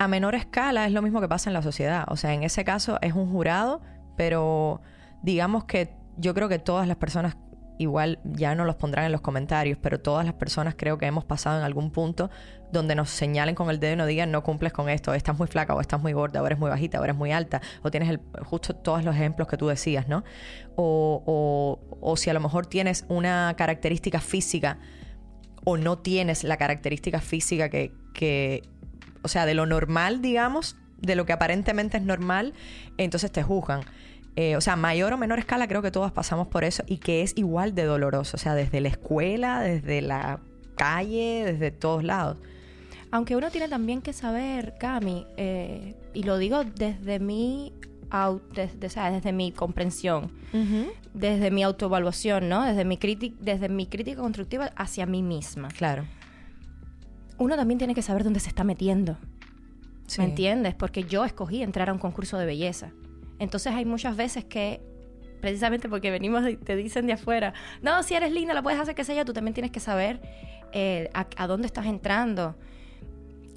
[0.00, 2.04] a menor escala es lo mismo que pasa en la sociedad.
[2.08, 3.80] O sea, en ese caso es un jurado,
[4.16, 4.80] pero
[5.22, 7.36] digamos que yo creo que todas las personas,
[7.78, 11.24] igual ya no los pondrán en los comentarios, pero todas las personas creo que hemos
[11.24, 12.30] pasado en algún punto
[12.72, 15.46] donde nos señalen con el dedo y nos digan no cumples con esto, estás muy
[15.46, 18.08] flaca o estás muy gorda o eres muy bajita o eres muy alta o tienes
[18.08, 20.24] el, justo todos los ejemplos que tú decías, ¿no?
[20.76, 24.78] O, o, o si a lo mejor tienes una característica física
[25.64, 28.62] o no tienes la característica física que,
[29.22, 32.54] o sea, de lo normal, digamos, de lo que aparentemente es normal,
[32.98, 33.82] entonces te juzgan.
[34.36, 37.22] Eh, o sea, mayor o menor escala, creo que todos pasamos por eso y que
[37.22, 38.36] es igual de doloroso.
[38.36, 40.40] O sea, desde la escuela, desde la
[40.76, 42.38] calle, desde todos lados.
[43.12, 47.72] Aunque uno tiene también que saber, Cami, eh, y lo digo desde mi
[48.54, 50.32] desde, desde mi comprensión,
[51.14, 52.64] desde mi autoevaluación, ¿no?
[52.64, 52.98] Desde mi,
[53.40, 55.68] desde mi crítica constructiva hacia mí misma.
[55.68, 56.06] Claro.
[57.38, 59.16] Uno también tiene que saber dónde se está metiendo.
[60.06, 60.20] Sí.
[60.20, 60.74] ¿Me entiendes?
[60.74, 62.90] Porque yo escogí entrar a un concurso de belleza.
[63.38, 64.82] Entonces hay muchas veces que,
[65.40, 68.96] precisamente porque venimos y te dicen de afuera, no, si eres linda, la puedes hacer,
[68.96, 70.20] que sea yo, tú también tienes que saber
[70.72, 72.56] eh, a, a dónde estás entrando,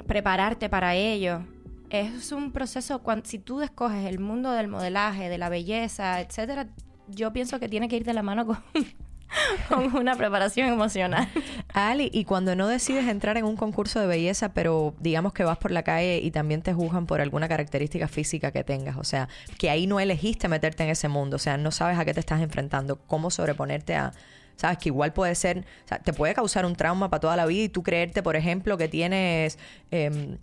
[0.08, 1.42] prepararte para ello.
[1.90, 6.68] Es un proceso, cuan- si tú escoges el mundo del modelaje, de la belleza, etcétera,
[7.08, 8.58] yo pienso que tiene que ir de la mano con,
[9.70, 11.28] con una preparación emocional.
[11.74, 15.58] Ali, y cuando no decides entrar en un concurso de belleza, pero digamos que vas
[15.58, 19.28] por la calle y también te juzgan por alguna característica física que tengas, o sea,
[19.58, 22.20] que ahí no elegiste meterte en ese mundo, o sea, no sabes a qué te
[22.20, 24.14] estás enfrentando, cómo sobreponerte a,
[24.56, 27.46] sabes, que igual puede ser, o sea, te puede causar un trauma para toda la
[27.46, 29.58] vida y tú creerte, por ejemplo, que tienes,
[29.92, 30.38] em,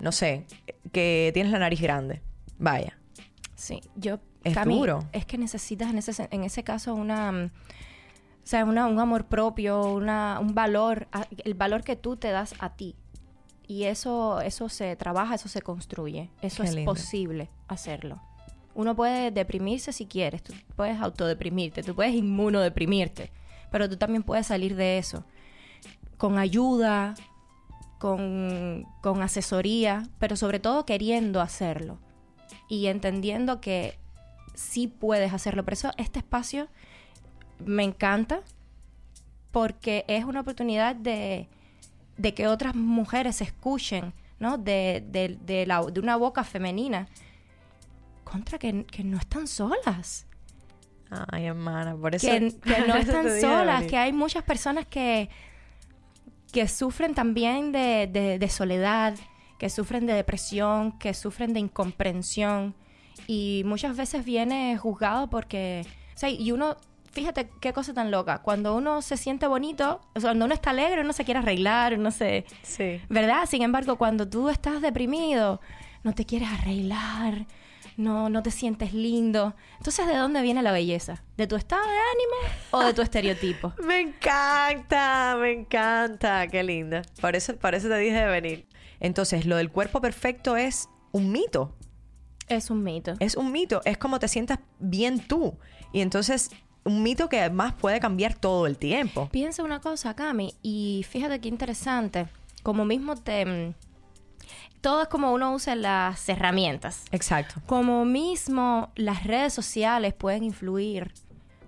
[0.00, 0.44] no sé,
[0.92, 2.20] que tienes la nariz grande.
[2.58, 2.98] Vaya.
[3.54, 4.18] Sí, yo...
[4.44, 5.00] Es Cami, duro.
[5.12, 7.32] Es que necesitas en ese, en ese caso una...
[7.32, 7.50] mm, O
[8.48, 11.08] sea, una- un amor propio, una, un valor,
[11.44, 12.94] el valor que tú te das a ti.
[13.66, 16.30] Y eso, eso se trabaja, eso se construye.
[16.42, 16.92] Eso Qué es lindo.
[16.92, 18.22] posible hacerlo.
[18.76, 23.32] Uno puede deprimirse si quieres, tú puedes autodeprimirte, tú puedes inmunodeprimirte,
[23.76, 25.22] pero tú también puedes salir de eso.
[26.16, 27.14] Con ayuda,
[27.98, 31.98] con, con asesoría, pero sobre todo queriendo hacerlo
[32.70, 33.98] y entendiendo que
[34.54, 35.62] sí puedes hacerlo.
[35.62, 36.68] Por eso este espacio
[37.66, 38.40] me encanta
[39.52, 41.50] porque es una oportunidad de,
[42.16, 44.56] de que otras mujeres escuchen, ¿no?
[44.56, 47.08] De, de- de la- de una boca femenina.
[48.24, 50.25] Contra que, que no están solas.
[51.30, 52.26] Ay, hermana, por eso...
[52.28, 55.28] Que, que no están solas, que hay muchas personas que,
[56.52, 59.14] que sufren también de, de- de soledad,
[59.58, 62.74] que sufren de depresión, que sufren de incomprensión.
[63.26, 65.86] Y muchas veces viene juzgado porque...
[66.14, 66.76] O sea, y uno...
[67.12, 68.42] Fíjate qué cosa tan loca.
[68.42, 71.94] Cuando uno se siente bonito, o sea, cuando uno está alegre, uno se quiere arreglar,
[71.98, 72.44] uno se...
[72.62, 73.00] Sí.
[73.08, 73.46] ¿Verdad?
[73.48, 75.62] Sin embargo, cuando tú estás deprimido,
[76.04, 77.46] no te quieres arreglar,
[77.96, 79.54] no, no te sientes lindo.
[79.78, 81.22] Entonces, ¿de dónde viene la belleza?
[81.36, 83.72] ¿De tu estado de ánimo o de tu estereotipo?
[83.84, 87.02] Me encanta, me encanta, qué linda.
[87.20, 88.66] Por eso, por eso te dije de venir.
[89.00, 91.74] Entonces, lo del cuerpo perfecto es un mito.
[92.48, 93.14] Es un mito.
[93.18, 95.58] Es un mito, es como te sientas bien tú.
[95.92, 96.50] Y entonces,
[96.84, 99.28] un mito que además puede cambiar todo el tiempo.
[99.30, 102.28] Piensa una cosa, Cami, y fíjate qué interesante.
[102.62, 103.74] Como mismo te...
[104.80, 107.04] Todo es como uno usa las herramientas.
[107.10, 107.60] Exacto.
[107.66, 111.12] Como mismo las redes sociales pueden influir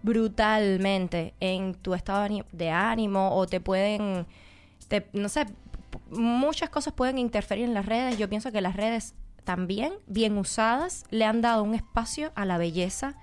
[0.03, 4.27] brutalmente en tu estado de ánimo o te pueden,
[4.89, 5.47] te- no sé,
[6.11, 8.19] muchas cosas pueden interferir en las redes.
[8.19, 12.59] Yo pienso que las redes también, bien usadas, le han dado un espacio a la
[12.59, 13.15] belleza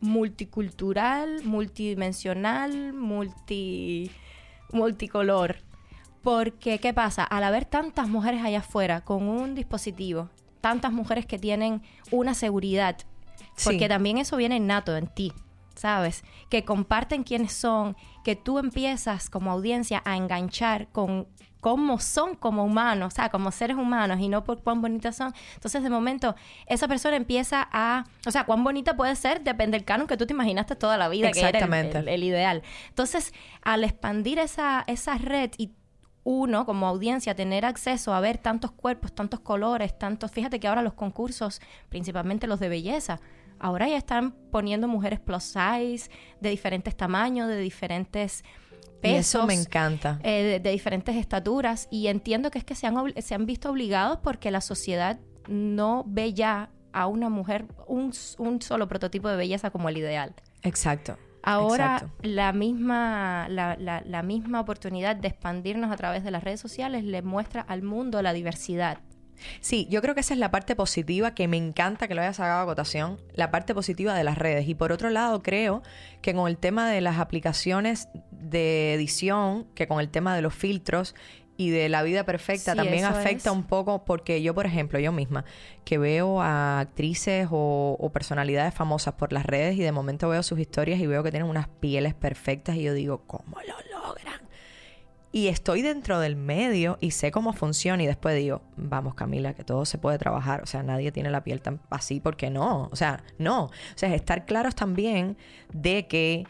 [0.00, 4.10] multicultural, multidimensional, multi,
[4.72, 5.56] multicolor.
[6.22, 7.24] Porque, ¿qué pasa?
[7.24, 10.28] Al haber tantas mujeres allá afuera con un dispositivo,
[10.60, 12.96] tantas mujeres que tienen una seguridad,
[13.54, 13.64] Sí.
[13.64, 15.32] porque también eso viene innato en ti,
[15.74, 16.22] ¿sabes?
[16.48, 21.26] Que comparten quiénes son, que tú empiezas como audiencia a enganchar con
[21.60, 25.34] cómo son como humanos, o sea, como seres humanos y no por cuán bonitas son.
[25.54, 28.04] Entonces, de momento, esa persona empieza a...
[28.26, 31.08] O sea, cuán bonita puede ser depende del canon que tú te imaginaste toda la
[31.08, 31.98] vida, que era el- Exactamente.
[31.98, 32.62] el, el ideal.
[32.90, 35.72] Entonces, al expandir esa, esa red y
[36.30, 40.30] uno como audiencia tener acceso a ver tantos cuerpos, tantos colores, tantos...
[40.30, 43.18] Fíjate que ahora los concursos, principalmente los de belleza,
[43.58, 46.10] ahora ya están poniendo mujeres plus size,
[46.42, 48.44] de diferentes tamaños, de diferentes
[48.98, 49.20] Y pesos.
[49.36, 50.18] eso me encanta.
[50.22, 53.70] eh, de, de diferentes estaturas y entiendo que es que se han, se han visto
[53.70, 59.36] obligados porque la sociedad no ve ya a una mujer un, un solo prototipo de
[59.38, 60.34] belleza como el ideal.
[60.62, 61.16] Exacto.
[61.42, 62.14] Ahora Exacto.
[62.22, 67.04] la misma, la, la- la misma oportunidad de expandirnos a través de las redes sociales
[67.04, 68.98] le muestra al mundo la diversidad.
[69.60, 72.36] Sí, yo creo que esa es la parte positiva que me encanta que lo hayas
[72.36, 74.66] sacado a cotación, la parte positiva de las redes.
[74.68, 75.82] Y por otro lado, creo
[76.22, 80.54] que con el tema de las aplicaciones de edición, que con el tema de los
[80.54, 81.14] filtros
[81.58, 83.54] y de la vida perfecta Sí, también afecta es.
[83.56, 85.44] un poco porque yo, por ejemplo, yo misma,
[85.84, 90.42] que veo a actrices o, o personalidades famosas por las redes y de momento veo
[90.42, 94.48] sus historias y veo que tienen unas pieles perfectas y yo digo, ¿cómo lo logran?
[95.30, 99.62] y estoy dentro del medio y sé cómo funciona y después digo, vamos Camila, que
[99.62, 102.96] todo se puede trabajar, o sea, nadie tiene la piel tan así porque no, o
[102.96, 105.36] sea, no, o sea, estar claros también
[105.72, 106.46] de que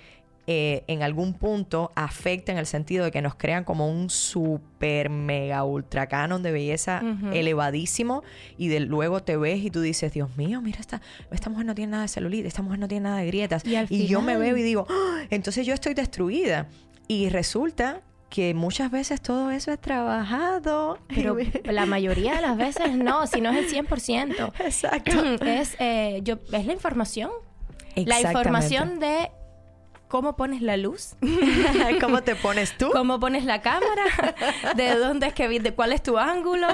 [0.50, 5.10] eh, en algún punto afecta en el sentido de que nos crean como un super
[5.10, 7.02] mega ultra canon de belleza
[7.34, 8.22] elevadísimo
[8.56, 11.74] y de luego te ves y tú dices, Dios mío, mira esta, esta mujer no
[11.74, 13.62] tiene nada de celulitis, esta mujer no tiene nada de grietas.
[13.90, 15.20] Y, yo me veo y digo, ¡Ah!
[15.28, 16.68] entonces yo estoy destruida.
[17.08, 20.98] Y resulta que muchas veces todo eso es trabajado.
[21.14, 24.52] Pero la mayoría de las veces no, si no es el 100%.
[24.60, 25.12] Exacto.
[25.44, 27.30] Es, eh, yo, es la información.
[27.96, 29.30] La información de
[30.08, 31.14] cómo pones la luz,
[32.00, 34.34] cómo te pones tú, cómo pones la cámara,
[34.74, 36.66] de dónde es que de cuál es tu ángulo.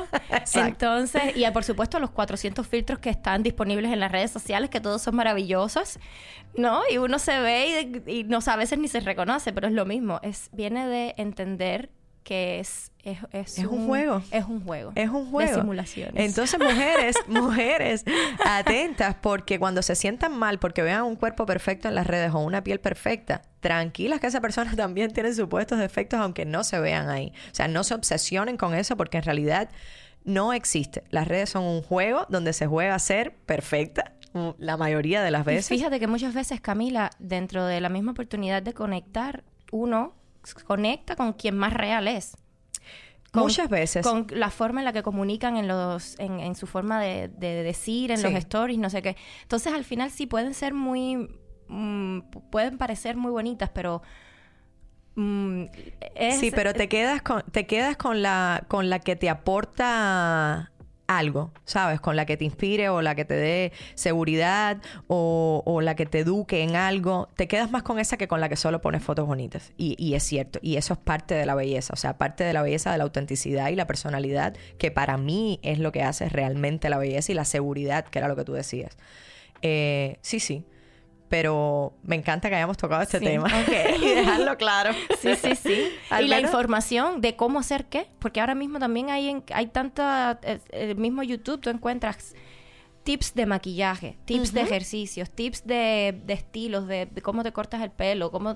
[0.54, 4.80] Entonces, y por supuesto los 400 filtros que están disponibles en las redes sociales, que
[4.80, 5.98] todos son maravillosos,
[6.56, 6.82] ¿no?
[6.90, 9.84] Y uno se ve y, y no a veces ni se reconoce, pero es lo
[9.84, 11.90] mismo, es viene de entender
[12.22, 14.22] que es, es, es, un, juego.
[14.30, 14.92] Es un juego.
[14.94, 15.50] Es un juego.
[15.50, 16.14] De simulaciones.
[16.16, 18.04] Entonces, mujeres, mujeres,
[18.46, 22.38] atentas, porque cuando se sientan mal porque vean un cuerpo perfecto en las redes o
[22.38, 27.10] una piel perfecta, tranquilas que esa persona también tiene supuestos defectos aunque no se vean
[27.10, 27.32] ahí.
[27.52, 29.68] O sea, no se obsesionen con eso porque en realidad
[30.24, 31.04] no existe.
[31.10, 34.12] Las redes son un juego donde se juega a ser perfecta
[34.58, 35.68] la mayoría de las veces.
[35.68, 40.14] fíjate que muchas veces, Camila, dentro de la misma oportunidad de conectar, uno
[40.66, 42.36] conecta con quien más real es.
[43.34, 44.06] Muchas veces.
[44.06, 48.22] Con la forma en la que comunican en los, en, su forma de, decir, en
[48.22, 49.16] los stories, no sé qué.
[49.42, 51.28] Entonces, al final sí pueden ser muy,
[51.68, 52.20] mm,
[52.50, 54.02] pueden parecer muy bonitas, pero
[55.16, 55.64] mm,
[56.38, 60.70] sí, pero te quedas con, te quedas con la, con la que te aporta
[61.06, 62.00] algo, ¿sabes?
[62.00, 66.20] Con la que te inspire o la que te dé seguridad o, la que te
[66.20, 67.28] eduque en algo.
[67.36, 69.72] Te quedas más con esa que con la que solo pones fotos bonitas.
[69.76, 70.58] Y, y, es cierto.
[70.62, 71.92] Y eso es parte de la belleza.
[71.92, 75.60] O sea, parte de la belleza de la autenticidad y la personalidad, que para mí
[75.62, 78.52] es lo que hace realmente la belleza y la seguridad, que era lo que tú
[78.52, 78.96] decías.
[79.62, 80.64] Eh, sí, sí
[81.34, 83.48] pero me encanta que hayamos tocado este tema
[84.00, 84.92] y dejarlo claro.
[85.20, 85.88] Sí, sí, sí.
[86.22, 90.60] y la información de cómo hacer qué, porque ahora mismo también hay, hay tanta, eh,
[90.70, 92.36] el mismo YouTube tú encuentras
[93.02, 97.82] tips de maquillaje, tips de ejercicios, tips de, de estilos, de, de, cómo te cortas
[97.82, 98.54] el pelo, cómo,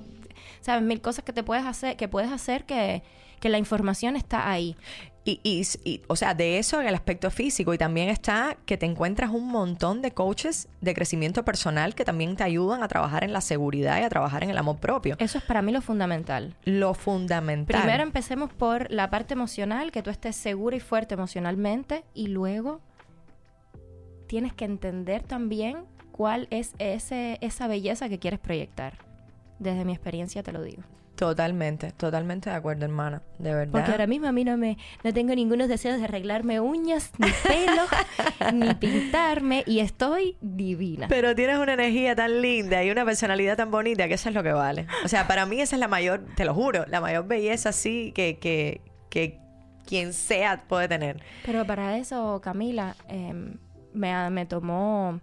[0.60, 3.02] sabes, mil cosas que te puedes hacer, que puedes hacer que,
[3.38, 4.76] que la información está ahí.
[5.24, 5.40] Y,
[5.84, 7.74] y, o sea, de eso en el aspecto físico.
[7.74, 12.34] Y también está que te encuentras un montón de coaches de crecimiento personal que también
[12.34, 15.16] te ayudan a trabajar en la seguridad y a trabajar en el amor propio.
[15.18, 16.56] Eso es para mí lo fundamental.
[16.64, 17.82] Lo fundamental.
[17.82, 22.04] Primero empecemos por la parte emocional, que tú estés segura y fuerte emocionalmente.
[22.14, 22.80] Y luego
[24.28, 28.94] tienes que entender también cuál es ese, esa belleza que quieres proyectar.
[29.58, 30.82] Desde mi experiencia te lo digo.
[31.18, 33.72] Totalmente, totalmente de acuerdo, hermana, de verdad.
[33.72, 37.26] Porque ahora mismo a mí no me no tengo ningunos deseos de arreglarme uñas, ni
[37.48, 37.82] pelo,
[38.54, 41.08] ni pintarme y estoy divina.
[41.08, 44.44] Pero tienes una energía tan linda y una personalidad tan bonita que eso es lo
[44.44, 44.86] que vale.
[45.04, 48.12] O sea, para mí esa es la mayor, te lo juro, la mayor belleza sí
[48.14, 49.40] que, que, que
[49.84, 51.20] quien sea puede tener.
[51.44, 53.56] Pero para eso, Camila, em,
[53.92, 55.20] me, me tomó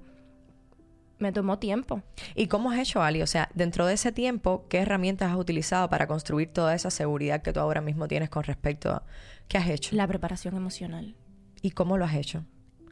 [1.20, 2.02] me tomó tiempo.
[2.36, 3.22] ¿Y cómo has hecho, Ali?
[3.22, 7.42] O sea, dentro de ese tiempo, ¿qué herramientas has utilizado para construir toda esa seguridad
[7.42, 9.04] que tú ahora mismo tienes con respecto a...
[9.48, 9.96] ¿Qué has hecho?
[9.96, 11.16] La preparación emocional.
[11.62, 12.44] ¿Y cómo lo has hecho?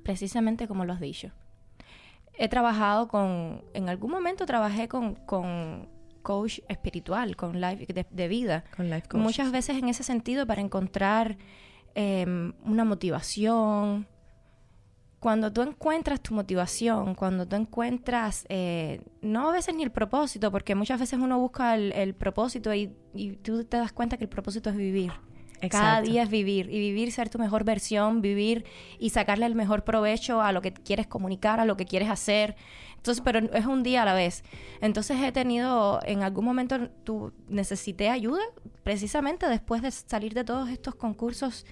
[0.03, 1.31] Precisamente como lo has dicho.
[2.37, 3.63] He trabajado con...
[3.73, 5.89] En algún momento trabajé con, con
[6.21, 8.63] coach espiritual, con life de, vida.
[8.75, 9.21] Con life coach.
[9.21, 11.37] Muchas veces en ese sentido para encontrar
[11.93, 14.07] em, una motivación,
[15.23, 20.51] cuando tú encuentras tu motivación, cuando tú encuentras, eh, no a veces ni el propósito,
[20.51, 22.89] porque muchas veces uno busca el, propósito y,
[23.41, 25.13] tú te das cuenta que el propósito es vivir.
[25.69, 28.65] Cada día es vivir y vivir, ser tu mejor versión, vivir
[28.99, 32.55] y sacarle el mejor provecho a lo que quieres comunicar, a lo que quieres hacer.
[32.97, 34.43] Entonces, pero es un día a la vez.
[34.79, 38.41] Entonces he tenido, en algún momento tú necesité ayuda,
[38.83, 41.65] precisamente después de salir de todos estos concursos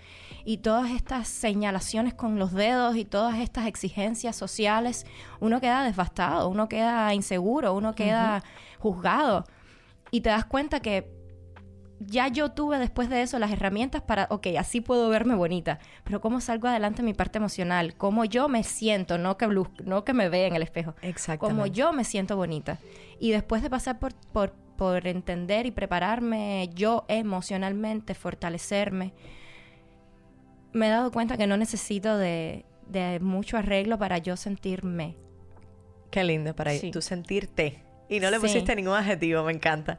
[0.44, 5.06] y todas estas señalaciones con los dedos y todas estas exigencias sociales,
[5.40, 8.44] uno queda devastado, uno queda inseguro, uno queda
[8.80, 9.46] juzgado.
[10.12, 11.21] Y te das cuenta que
[12.08, 16.20] ya yo tuve después de eso las herramientas para, ok, así puedo verme bonita, pero
[16.20, 19.48] cómo salgo adelante en mi parte emocional, cómo yo me siento, no que,
[19.84, 20.96] no que me vea en el espejo,
[21.38, 22.80] cómo yo me siento bonita.
[23.20, 29.14] Y después de pasar por, por, por entender y prepararme yo emocionalmente, fortalecerme,
[30.74, 35.18] me he dado cuenta que no necesito de, de mucho arreglo para yo sentirme.
[36.10, 38.42] Qué lindo, para tú sentirte y no le Sí.
[38.44, 39.98] pusiste ningún adjetivo, me encanta.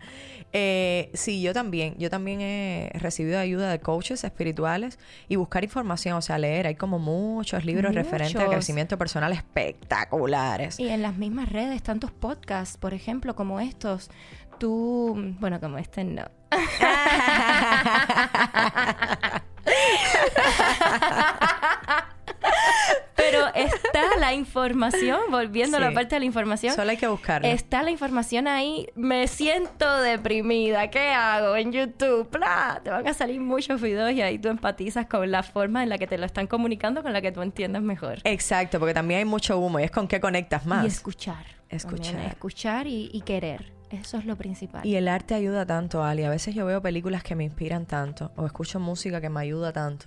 [0.52, 1.94] Eh, sí, yo también.
[1.98, 4.98] Yo también he recibido ayuda de coaches espirituales
[5.28, 6.66] y buscar información, o sea, leer.
[6.66, 10.78] Hay como muchos libros referentes a crecimiento personal espectaculares.
[10.78, 14.10] Y en las mismas redes, tantos podcasts, por ejemplo, como estos.
[14.58, 16.26] Tú, bueno, como este no.
[23.16, 26.74] Pero está la información, volviendo a la parte de la información.
[26.74, 27.46] Solo hay que buscarlo.
[27.46, 28.88] Está la información ahí.
[28.94, 30.90] Me siento deprimida.
[30.90, 32.28] ¿Qué hago en YouTube?
[32.28, 32.80] ¡Pla!
[32.82, 35.98] Te van a salir muchos videos y ahí tú empatizas con la forma en la
[35.98, 38.18] que te lo están comunicando, con la que tú entiendas mejor.
[38.24, 40.84] Exacto, porque también hay mucho humo y es con qué conectas más.
[40.84, 41.44] Y escuchar.
[41.68, 42.12] Escuchar.
[42.12, 43.72] También, escuchar y, y querer.
[43.90, 44.84] Eso es lo principal.
[44.86, 46.24] Y el arte ayuda tanto, Ali.
[46.24, 49.72] A veces yo veo películas que me inspiran tanto o escucho música que me ayuda
[49.72, 50.06] tanto.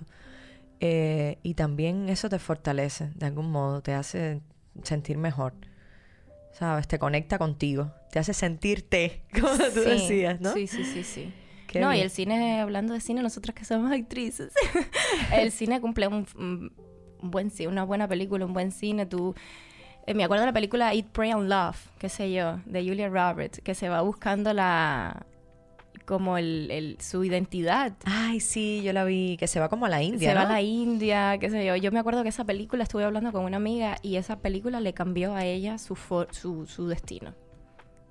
[0.80, 4.40] Eh, y también eso te fortalece de algún modo, te hace
[4.82, 5.54] sentir mejor.
[6.52, 6.88] ¿Sabes?
[6.88, 10.52] Te conecta contigo, te hace sentirte, como tú Sí, decías, ¿no?
[10.54, 11.32] Sí, sí, sí, sí.
[11.66, 14.52] Qué no, y el cine, hablando de cine, nosotras que somos actrices,
[15.34, 19.04] el cine cumple un, un buen cine, una buena película, un buen cine.
[19.04, 19.34] Tú,
[20.06, 23.08] eh, me acuerdo de la película Eat, Pray and Love, qué sé yo, de Julia
[23.08, 25.26] Roberts, que se va buscando la
[26.06, 27.92] como el, el- su identidad.
[28.04, 30.48] Ay, sí, yo la vi, que se va como a la India, se va a
[30.52, 31.76] la India, qué sé yo.
[31.76, 34.94] Yo me acuerdo que esa película estuve hablando con una amiga y esa película le
[34.94, 37.34] cambió a ella su, for- su, su destino.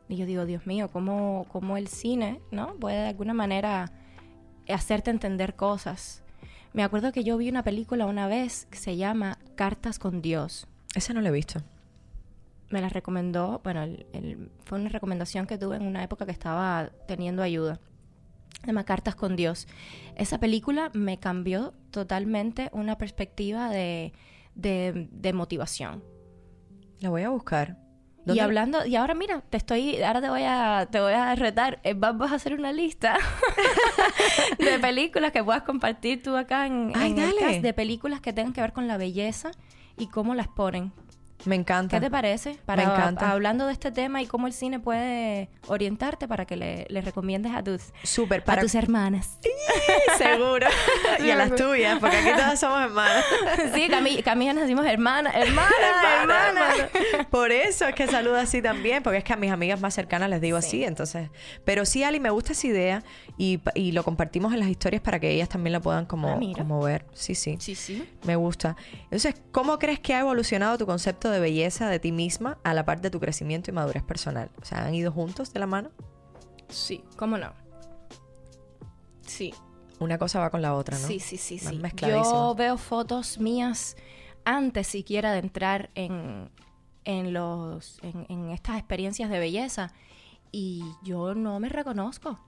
[0.07, 2.75] Y yo digo, Dios mío, ¿cómo, cómo el cine, ¿no?
[2.75, 3.91] Puede de alguna manera
[4.69, 6.21] hacerte entender cosas.
[6.73, 10.67] Me acuerdo que yo vi una película una vez que se llama Cartas con Dios.
[10.93, 11.61] Esa no la he visto.
[12.75, 16.33] Me la recomendó, bueno, el- el- fue una recomendación que tuve en una época que
[16.33, 17.79] estaba teniendo ayuda.
[18.59, 19.65] Se llama Cartas con Dios.
[20.17, 24.11] Esa película me cambió totalmente una perspectiva de,
[24.55, 26.03] de, de motivación.
[26.99, 27.77] La voy a buscar.
[27.77, 31.33] Y ¿Dónde- hablando, y ahora mira, te estoy, ahora te voy a, te voy a
[31.35, 33.15] retar, Eh, vamos a hacer una lista
[34.59, 38.33] de películas que puedas compartir tú acá en, Ay, en el cast, de películas que
[38.33, 39.51] tengan que ver con la belleza
[39.97, 40.91] y cómo las ponen.
[41.45, 41.97] Me encanta.
[41.97, 42.57] ¿Qué te parece?
[42.65, 43.31] Para, encanta.
[43.31, 47.53] Hablando de este tema y cómo el cine puede orientarte para que le, le recomiendes
[47.53, 48.61] a tus, Súper, a para...
[48.61, 49.39] tus hermanas.
[50.17, 50.67] Seguro.
[51.19, 53.25] y a las tuyas, porque aquí todas somos hermanas.
[53.73, 56.75] sí, Cami, Cami y yo nos decimos hermana, hermana, Hermana, hermana.
[56.75, 57.29] hermana.
[57.29, 60.29] Por eso es que saludo así también, porque es que a mis amigas más cercanas
[60.29, 61.29] les digo así, entonces.
[61.63, 63.03] Pero sí, Ali, me gusta esa idea
[63.37, 63.59] y,
[63.91, 67.05] lo compartimos en las historias para que ellas también la puedan como, Ah, como ver.
[67.13, 68.07] Sí, sí, Sí, sí.
[68.23, 68.75] Me gusta.
[69.03, 72.85] Entonces, ¿cómo crees que ha evolucionado tu concepto de belleza de ti misma a la
[72.85, 74.49] par de tu crecimiento y madurez personal?
[74.61, 75.91] O sea, ¿han ido juntos de la mano?
[76.69, 77.53] Sí, ¿cómo no?
[79.25, 79.53] Sí,
[79.99, 81.07] Una cosa va con la otra, ¿no?
[81.07, 81.81] sí, sí, sí, sí.
[81.95, 83.95] Yo veo fotos mías
[84.43, 86.49] antes siquiera de entrar en,
[87.05, 89.91] en los en, en estas experiencias de belleza
[90.51, 92.39] y yo no me reconozco.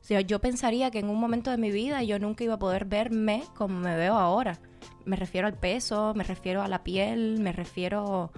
[0.00, 2.58] O sea, yo pensaría que en un momento de mi vida yo nunca iba a
[2.58, 4.58] poder verme como me veo ahora.
[5.04, 8.32] Me refiero al peso, me refiero a la piel, me refiero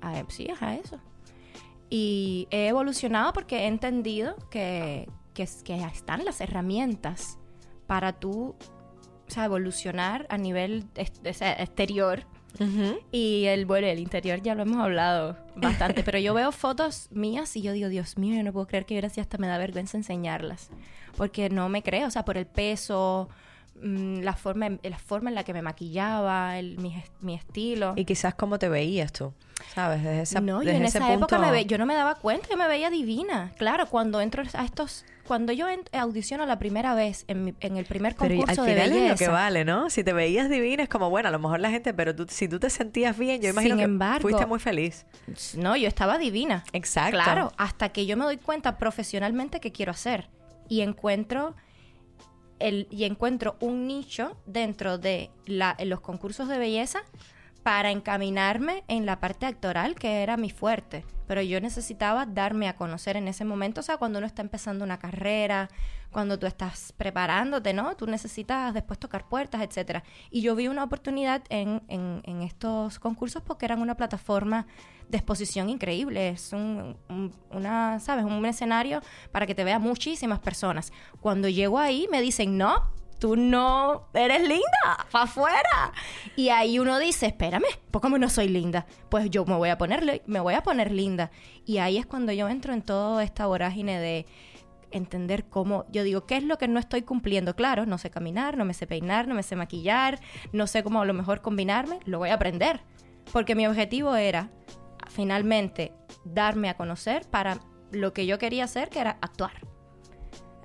[0.00, 0.98] a sí, a eso.
[1.90, 7.38] Y he evolucionado porque he entendido que, que, que están las herramientas
[7.86, 8.54] para tú
[9.28, 12.24] o sea, evolucionar a nivel exterior.
[13.12, 17.54] Y el, bueno, el interior ya lo hemos hablado bastante, pero yo veo fotos mías
[17.56, 19.96] y yo digo, Dios mío, yo no puedo creer que sí hasta me da vergüenza
[19.96, 20.70] enseñarlas.
[21.18, 23.28] Porque no me creo, o sea, por el peso,
[23.82, 27.34] mm, la forma, en- la forma en la que me maquillaba, el, mi, est- mi
[27.34, 27.92] estilo.
[27.96, 29.34] Y quizás cómo te veías tú,
[29.74, 30.02] ¿sabes?
[30.02, 32.14] Desde esa, no, desde en ese esa época punto- me ve- yo no me daba
[32.14, 33.52] cuenta que me veía divina.
[33.58, 37.76] Claro, cuando entro a estos, cuando yo en- audiciono la primera vez en, mi- en
[37.76, 39.90] el primer Pero concurso al de final belleza, es lo que vale, ¿no?
[39.90, 42.48] Si te veías divina es como, bueno, a lo mejor la gente, pero tú, si
[42.48, 45.04] tú te sentías bien, yo imagino Sin que embargo- fuiste muy feliz.
[45.56, 46.64] no, yo estaba divina.
[46.72, 47.18] Exacto.
[47.18, 50.28] Claro, hasta que yo me doy cuenta profesionalmente qué quiero hacer
[50.68, 51.54] y encuentro
[52.58, 57.04] el y encuentro un nicho dentro de la, los concursos de belleza
[57.68, 62.74] para encaminarme en la parte actoral que era mi fuerte, pero yo necesitaba darme a
[62.76, 65.68] conocer en ese momento, o sea, cuando uno está empezando una carrera,
[66.10, 67.94] cuando tú estás preparándote, ¿no?
[67.94, 70.02] Tú necesitas después tocar puertas, etcétera.
[70.30, 71.82] Y yo vi una oportunidad en,
[72.42, 74.66] estos concursos porque eran una plataforma
[75.10, 76.30] de exposición increíble.
[76.30, 78.24] Es un, un- una, ¿sabes?
[78.24, 80.90] Un escenario para que te vean muchísimas personas.
[81.20, 85.92] Cuando llego ahí me dicen, no, tú no eres linda, para afuera.
[86.36, 88.86] Y ahí uno dice, espérame, ¿por cómo no soy linda?
[89.08, 91.30] Pues yo me voy a ponerle, me voy a poner linda.
[91.64, 94.26] Y ahí es cuando yo entro en toda esta vorágine de
[94.90, 97.54] entender cómo, yo digo, ¿qué es lo que no estoy cumpliendo?
[97.54, 100.20] Claro, no sé caminar, no me sé peinar, no me sé maquillar,
[100.52, 102.80] no sé cómo a lo mejor combinarme, lo voy a aprender.
[103.32, 104.50] Porque mi objetivo era
[105.08, 105.92] finalmente
[106.24, 107.58] darme a conocer para
[107.90, 109.52] lo que yo quería hacer, que era actuar.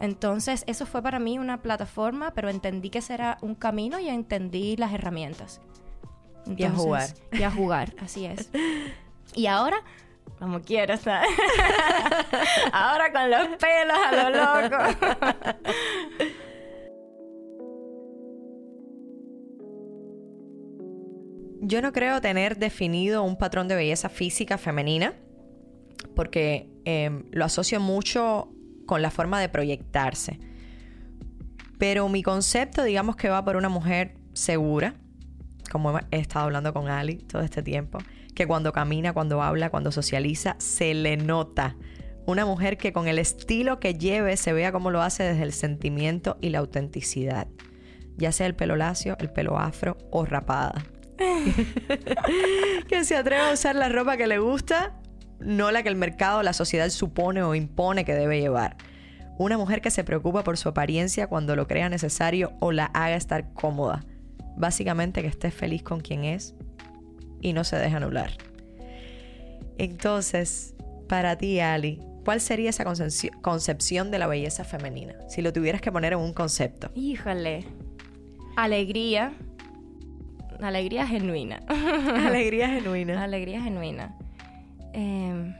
[0.03, 4.09] Entonces, eso fue para mí una plataforma, pero entendí que ese era un camino y
[4.09, 5.61] entendí las herramientas.
[6.45, 7.07] y a jugar.
[7.31, 8.49] Y a jugar, así es.
[9.35, 9.77] Y ahora,
[10.37, 11.29] como quiero, ¿sabes?
[12.73, 14.77] ahora con los pelos a lo loco.
[21.61, 25.13] Yo no creo tener definido un patrón de belleza física femenina,
[26.13, 28.52] porque em, lo asocio mucho
[28.85, 30.39] con la forma de proyectarse.
[31.77, 34.95] Pero mi concepto, digamos que va por una mujer segura,
[35.71, 37.99] como he estado hablando con Ali todo este tiempo,
[38.35, 41.75] que cuando camina, cuando habla, cuando socializa, se le nota.
[42.25, 45.51] Una mujer que con el estilo que lleve se vea como lo hace desde el
[45.51, 47.47] sentimiento y la autenticidad.
[48.15, 50.85] Ya sea el pelo lacio, el pelo afro o rapada.
[52.87, 54.93] que se atreva a usar la ropa que le gusta,
[55.39, 58.77] no la que el mercado o la sociedad supone o impone que debe llevar.
[59.37, 63.15] Una mujer que se preocupa por su apariencia cuando lo crea necesario o la haga
[63.15, 64.05] estar cómoda.
[64.55, 66.55] Básicamente que esté feliz con quien es
[67.41, 68.31] y no se deje anular.
[69.77, 70.75] Entonces,
[71.09, 72.85] para ti, Ali, ¿cuál sería esa
[73.41, 75.15] concepción de la belleza femenina?
[75.27, 76.91] Si lo tuvieras que poner en un concepto.
[76.93, 77.65] Híjole.
[78.55, 79.33] Alegría,
[80.63, 81.59] Alegría genuina.
[82.25, 83.21] Alegría genuina.
[83.21, 84.15] Alegría genuina.
[84.93, 85.55] Em,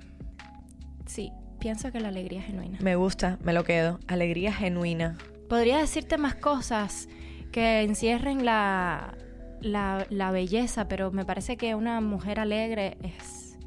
[1.06, 2.78] sí, pienso que la alegría genuina.
[2.82, 4.00] Me gusta, me lo quedo.
[4.08, 5.18] Alegría genuina.
[5.50, 7.10] Podría decirte más cosas
[7.52, 9.16] que encierren la,
[9.62, 13.58] la, belleza, pero me parece que una mujer alegre es,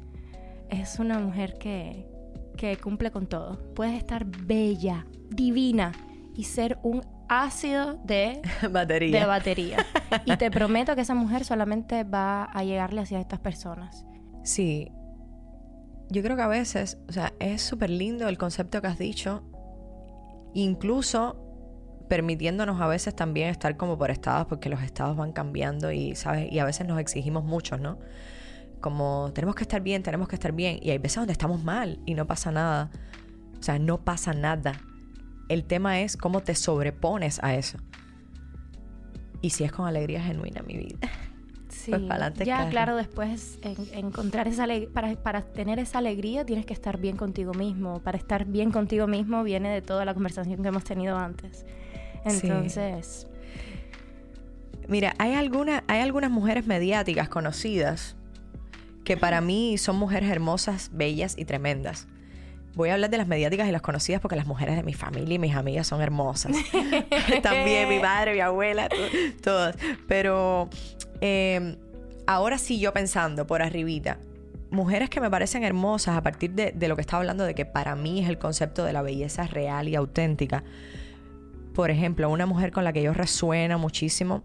[0.69, 2.07] es una mujer que,
[2.57, 3.73] que cumple con todo.
[3.73, 5.91] Puedes estar bella, divina
[6.35, 8.41] y ser un ácido de
[8.71, 9.19] batería.
[9.19, 9.85] De batería.
[10.25, 14.05] y te prometo que esa mujer solamente va a llegarle hacia estas personas.
[14.43, 14.91] Sí.
[16.09, 19.43] Yo creo que a veces, o sea, es súper lindo el concepto que has dicho,
[20.53, 21.43] incluso
[22.07, 26.51] permitiéndonos a veces también estar como por estados, porque los estados van cambiando y, ¿sabes?
[26.51, 27.99] Y a veces nos exigimos mucho, ¿no?
[28.79, 31.99] Como tenemos que estar bien, tenemos que estar bien, y hay veces donde estamos mal
[32.05, 32.89] y no pasa nada.
[33.59, 34.73] O sea, no pasa nada.
[35.49, 37.79] El tema es cómo te sobrepones a eso.
[39.41, 41.09] Y si es con alegría genuina, mi vida.
[41.69, 42.45] Sí, pues para adelante.
[42.45, 43.59] Ya, claro, después
[43.93, 47.99] encontrar esa para, para tener esa alegría tienes que estar bien contigo mismo.
[47.99, 51.65] Para estar bien contigo mismo viene de toda la conversación que hemos tenido antes.
[52.25, 53.27] Entonces.
[54.87, 58.15] Mira, hay, alguna, hay algunas mujeres mediáticas conocidas
[59.03, 62.07] que para mí son mujeres hermosas, bellas y tremendas
[62.77, 65.35] voy a hablar de las mediáticas y las conocidas porque las mujeres de mi familia
[65.35, 66.55] y mis amigas son hermosas.
[67.43, 68.87] También mi madre, mi abuela,
[69.43, 69.75] todas.
[70.07, 70.69] Pero
[71.21, 71.77] em,
[72.25, 74.19] ahora sí yo pensando por arribita,
[74.69, 77.65] mujeres que me parecen hermosas a partir de, de, lo que estaba hablando de que
[77.65, 80.63] para mí es el concepto de la belleza real y auténtica.
[81.73, 84.43] Por ejemplo, una mujer con la que yo resuena muchísimo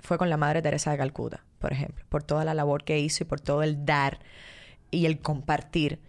[0.00, 3.24] fue con la Madre Teresa de Calcuta, por ejemplo, por toda la labor que hizo
[3.24, 4.18] y por todo el dar
[4.90, 6.00] y el compartir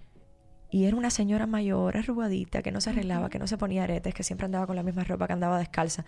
[0.75, 4.13] y era una señora mayor, arrugadita, que no se arreglaba, que no se ponía aretes,
[4.13, 6.03] que siempre andaba con la misma ropa, que andaba descalza.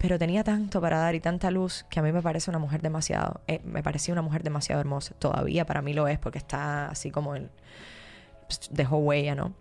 [0.00, 2.80] Pero tenía tanto para dar y tanta luz que a mí me parece una mujer
[2.80, 5.14] demasiado, eh, me parecía una mujer demasiado hermosa.
[5.18, 9.52] Todavía para mí lo es porque está así como pues, dejó huella, ¿no?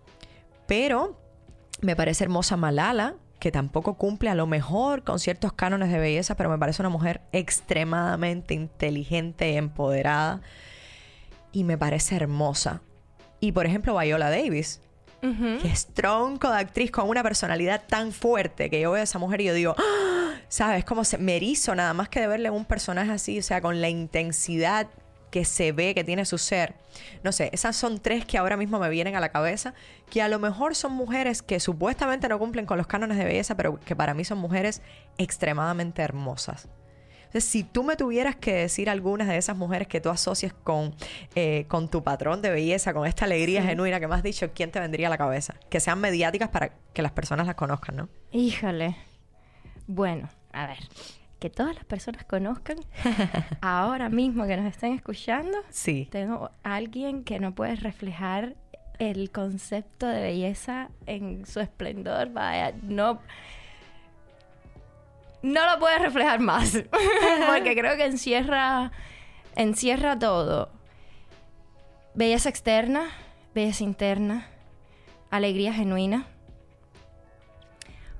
[0.66, 1.20] Pero
[1.82, 6.36] me parece hermosa Malala, que tampoco cumple a lo mejor con ciertos cánones de belleza,
[6.38, 10.40] pero me parece una mujer extremadamente inteligente y empoderada.
[11.52, 12.82] Y me parece hermosa.
[13.42, 14.82] Y por ejemplo, Viola Davis,
[15.22, 19.20] que es tronco de actriz con una personalidad tan fuerte que yo veo a esa
[19.20, 20.19] mujer y yo digo, ¡Ah!
[20.50, 20.84] ¿Sabes?
[20.84, 23.80] Como se me erizo nada más que de verle un personaje así, o sea, con
[23.80, 24.88] la intensidad
[25.32, 26.76] que se ve que tiene su ser.
[27.24, 29.74] No sé, esas son tres que ahora mismo me vienen a la cabeza,
[30.10, 33.56] que a lo mejor son mujeres que supuestamente no cumplen con los cánones de belleza,
[33.56, 34.82] pero que para mí son mujeres
[35.18, 36.68] extremadamente hermosas.
[37.30, 40.96] Entonces, si tú me tuvieras que decir algunas de esas mujeres que tú asocias con,
[41.36, 44.72] eh, con tu patrón de belleza, con esta alegría genuina que me has dicho, ¿quién
[44.72, 45.54] te vendría a la cabeza?
[45.70, 48.10] Que sean mediáticas para que las personas las conozcan, ¿no?
[48.32, 48.96] Híjole.
[49.86, 50.80] Bueno, a ver
[51.40, 52.78] que todas las personas conozcan
[53.62, 55.58] ahora mismo que nos estén escuchando.
[55.70, 56.08] Sí.
[56.12, 58.56] Tengo alguien que no puede reflejar
[59.00, 62.32] el concepto de belleza en su esplendor.
[62.32, 63.22] Vaya, no
[65.42, 66.72] no lo puedes reflejar más.
[67.48, 68.92] Porque creo que encierra,
[69.56, 70.70] encierra todo.
[72.14, 73.10] Belleza externa,
[73.54, 74.48] belleza interna,
[75.30, 76.28] alegría genuina,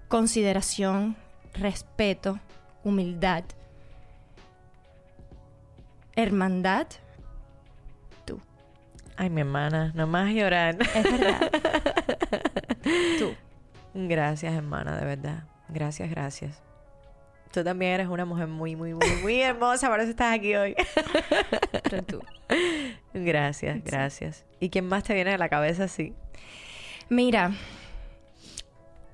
[0.08, 1.18] consideración,
[1.54, 2.40] respeto,
[2.84, 3.44] humildad,
[6.16, 6.88] hermandad,
[8.26, 8.42] tú.
[9.18, 10.78] Ay, mi hermana, nomás llorar.
[10.96, 11.52] Es verdad.
[13.20, 13.34] Tú.
[13.94, 15.44] Gracias, hermana, de verdad.
[15.68, 16.62] Gracias, gracias.
[17.52, 20.76] Tú también eres una mujer muy, muy, muy, muy hermosa, por eso estás aquí hoy.
[21.84, 22.22] Pero tú.
[23.14, 24.46] Gracias, gracias.
[24.60, 26.14] ¿Y quién más te viene a la cabeza así?
[27.10, 27.52] Mira,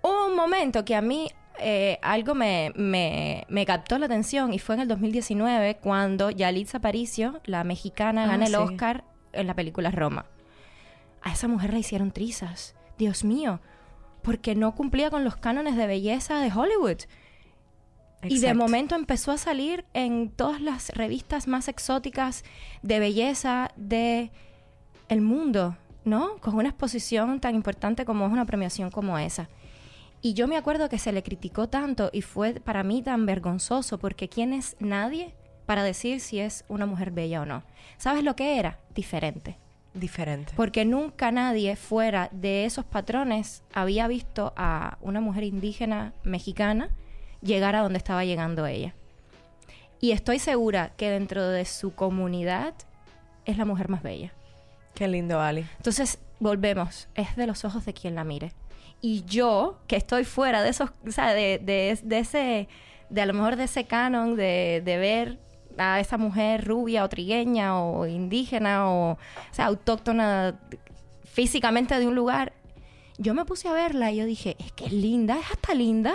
[0.01, 4.59] hubo un momento que a mí eh, algo me, me, me captó la atención y
[4.59, 8.55] fue en el 2019 cuando Yalitza Aparicio, la mexicana, Ah, gana el.
[8.55, 9.03] Oscar
[9.33, 10.25] en la película Roma.
[11.21, 12.75] A esa mujer le hicieron trizas.
[12.97, 13.59] Dios mío.
[14.21, 16.97] Porque no cumplía con los cánones de belleza de Hollywood.
[18.23, 22.43] Y de momento empezó a salir en todas las revistas más exóticas
[22.81, 24.31] de belleza de
[25.09, 26.37] el mundo, ¿no?
[26.37, 29.47] Con una exposición tan importante como es una premiación como esa.
[30.25, 33.99] Y yo me acuerdo que se le criticó tanto y fue para mí tan vergonzoso
[33.99, 35.35] porque ¿quién es nadie
[35.67, 37.61] para decir si es una mujer bella o no?
[37.99, 38.79] ¿Sabes lo que era?
[38.95, 39.59] Diferente.
[39.93, 40.53] Diferente.
[40.55, 46.89] Porque nunca nadie fuera de esos patrones había visto a una mujer indígena mexicana
[47.43, 48.95] llegar a donde estaba llegando ella.
[50.01, 52.73] Y estoy segura que dentro de su comunidad
[53.45, 54.33] es la mujer más bella.
[54.95, 55.67] Qué lindo, Ali.
[55.77, 58.53] Entonces, volvemos, es de los ojos de quien la mire.
[59.07, 62.67] Y yo, que estoy fuera de esos, o sea, de, de- de ese,
[63.11, 65.37] de a lo mejor de ese canon de, de ver
[65.77, 69.17] a esa mujer rubia o trigueña o indígena o, o
[69.51, 70.59] sea, autóctona
[71.23, 72.53] físicamente de un lugar,
[73.19, 76.13] yo me puse a verla y yo dije, es que es linda, es hasta linda.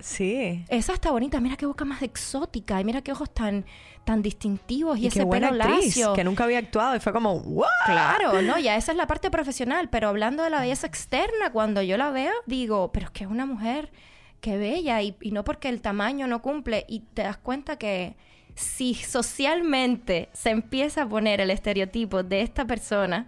[0.00, 0.64] Sí.
[0.68, 3.64] Esa está bonita, mira qué boca más exótica y mira qué ojos tan,
[4.04, 6.12] tan distintivos y, Y, ese qué buena pelo actriz, lacio.
[6.14, 7.68] que nunca había actuado y fue como, ¿what?
[7.86, 11.82] Claro, no, ya esa es la parte profesional, pero hablando de la belleza externa, cuando
[11.82, 13.92] yo la veo, digo, pero es que es una mujer
[14.40, 18.16] que bella y, y no porque el tamaño no cumple y te das cuenta que
[18.54, 23.26] si socialmente se empieza a poner el estereotipo de esta persona,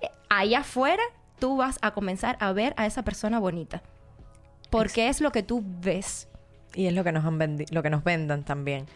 [0.00, 1.02] eh, allá afuera
[1.38, 3.82] tú vas a comenzar a ver a esa persona bonita.
[4.70, 6.28] Porque es lo que tú ves.
[6.74, 8.86] Y es lo que nos han vendi- lo que nos vendan también.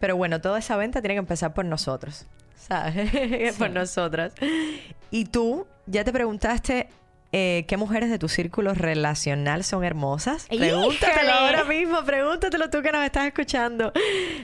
[0.00, 2.26] Pero bueno, toda esa venta tiene que empezar por nosotros.
[2.56, 3.54] ¿Sabes?
[3.58, 4.32] por nosotras.
[5.10, 6.88] Y tú, ya te preguntaste
[7.32, 10.46] eh, qué mujeres de tu círculo relacional son hermosas.
[10.48, 13.92] Pregúntatelo ahora mismo, pregúntatelo tú que nos estás escuchando.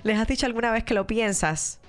[0.04, 1.80] ¿Les has dicho alguna vez que lo piensas?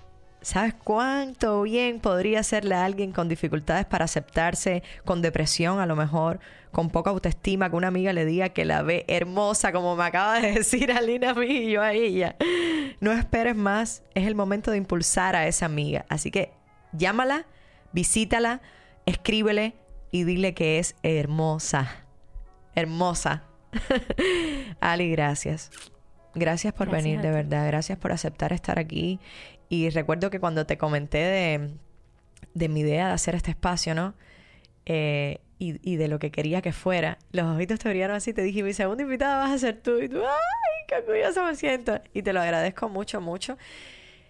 [0.42, 5.98] ¿Sabes cuánto bien podría serle a alguien con dificultades para aceptarse, con depresión a lo
[5.98, 6.40] mejor,
[6.72, 10.40] con poca autoestima, que una amiga le diga que la ve hermosa, como me acaba
[10.40, 12.38] de decir Alina a mí y yo a ella?
[13.02, 16.06] No esperes más, es el momento de impulsar a esa amiga.
[16.08, 16.54] Así que
[16.94, 17.46] llámala,
[17.92, 18.62] visítala,
[19.06, 19.76] escríbele
[20.12, 22.06] y dile que es hermosa.
[22.76, 23.44] Hermosa.
[24.80, 25.70] Ali, gracias.
[26.34, 27.68] Gracias por Gracias venir, de verdad.
[27.68, 29.20] Gracias por aceptar estar aquí.
[29.70, 31.70] Y recuerdo que cuando te comenté de,
[32.54, 34.16] de mi idea de hacer este espacio, ¿no?
[34.86, 38.34] Eh, y, y de lo que quería que fuera, los ojitos te brillaron así.
[38.34, 40.00] Te dije, mi segunda invitada vas a ser tú.
[40.00, 42.02] Y tú, ¡ay, qué orgullosa me siento!
[42.14, 43.58] Y te lo agradezco mucho, mucho,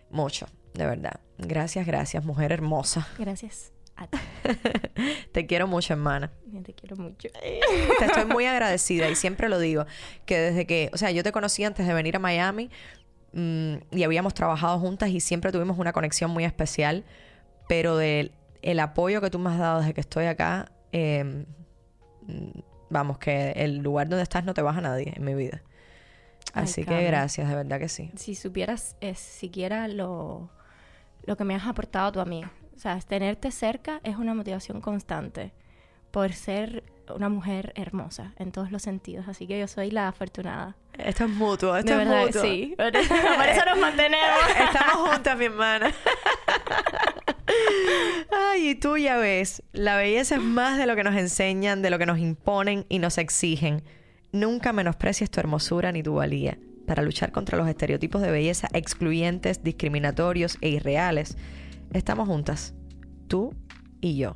[0.10, 1.20] mucho, de verdad.
[1.38, 3.08] Gracias, gracias, mujer hermosa.
[3.18, 4.18] Gracias a ti.
[5.32, 6.32] Te quiero mucho, hermana.
[6.66, 7.30] Te quiero mucho.
[8.00, 9.86] Te estoy muy agradecida y siempre lo digo,
[10.26, 12.70] que desde que, o sea, yo te conocí antes de venir a Miami
[13.34, 17.04] mm, y habíamos trabajado juntas y siempre tuvimos una conexión muy especial,
[17.68, 21.46] pero del el apoyo que tú me has dado desde que estoy acá, eh,
[22.28, 22.60] mm,
[22.90, 25.62] vamos, que el lugar donde estás no te baja nadie en mi vida.
[26.54, 28.12] Ay, Así que gracias, de verdad que sí.
[28.16, 30.50] si supieras eh, siquiera lo,
[31.26, 32.44] lo que me has aportado tú a mí.
[32.76, 35.52] O sea, tenerte cerca es una motivación constante
[36.12, 36.84] por ser
[37.16, 39.28] una mujer hermosa en todos los sentidos.
[39.28, 40.76] Así que yo soy la afortunada.
[40.98, 42.42] Esto es mutuo, esto de es verdad, mutuo.
[42.42, 42.74] sí.
[42.78, 44.40] Por eso, por eso nos mantenemos.
[44.60, 45.92] Estamos juntas, mi hermana.
[48.32, 51.90] Ay, y tú ya ves, la belleza es más de lo que nos enseñan, de
[51.90, 53.84] lo que nos imponen y nos exigen.
[54.32, 56.58] Nunca menosprecies tu hermosura ni tu valía.
[56.86, 61.38] Para luchar contra los estereotipos de belleza excluyentes, discriminatorios e irreales,
[61.94, 62.74] estamos juntas,
[63.28, 63.54] tú
[64.02, 64.36] y yo.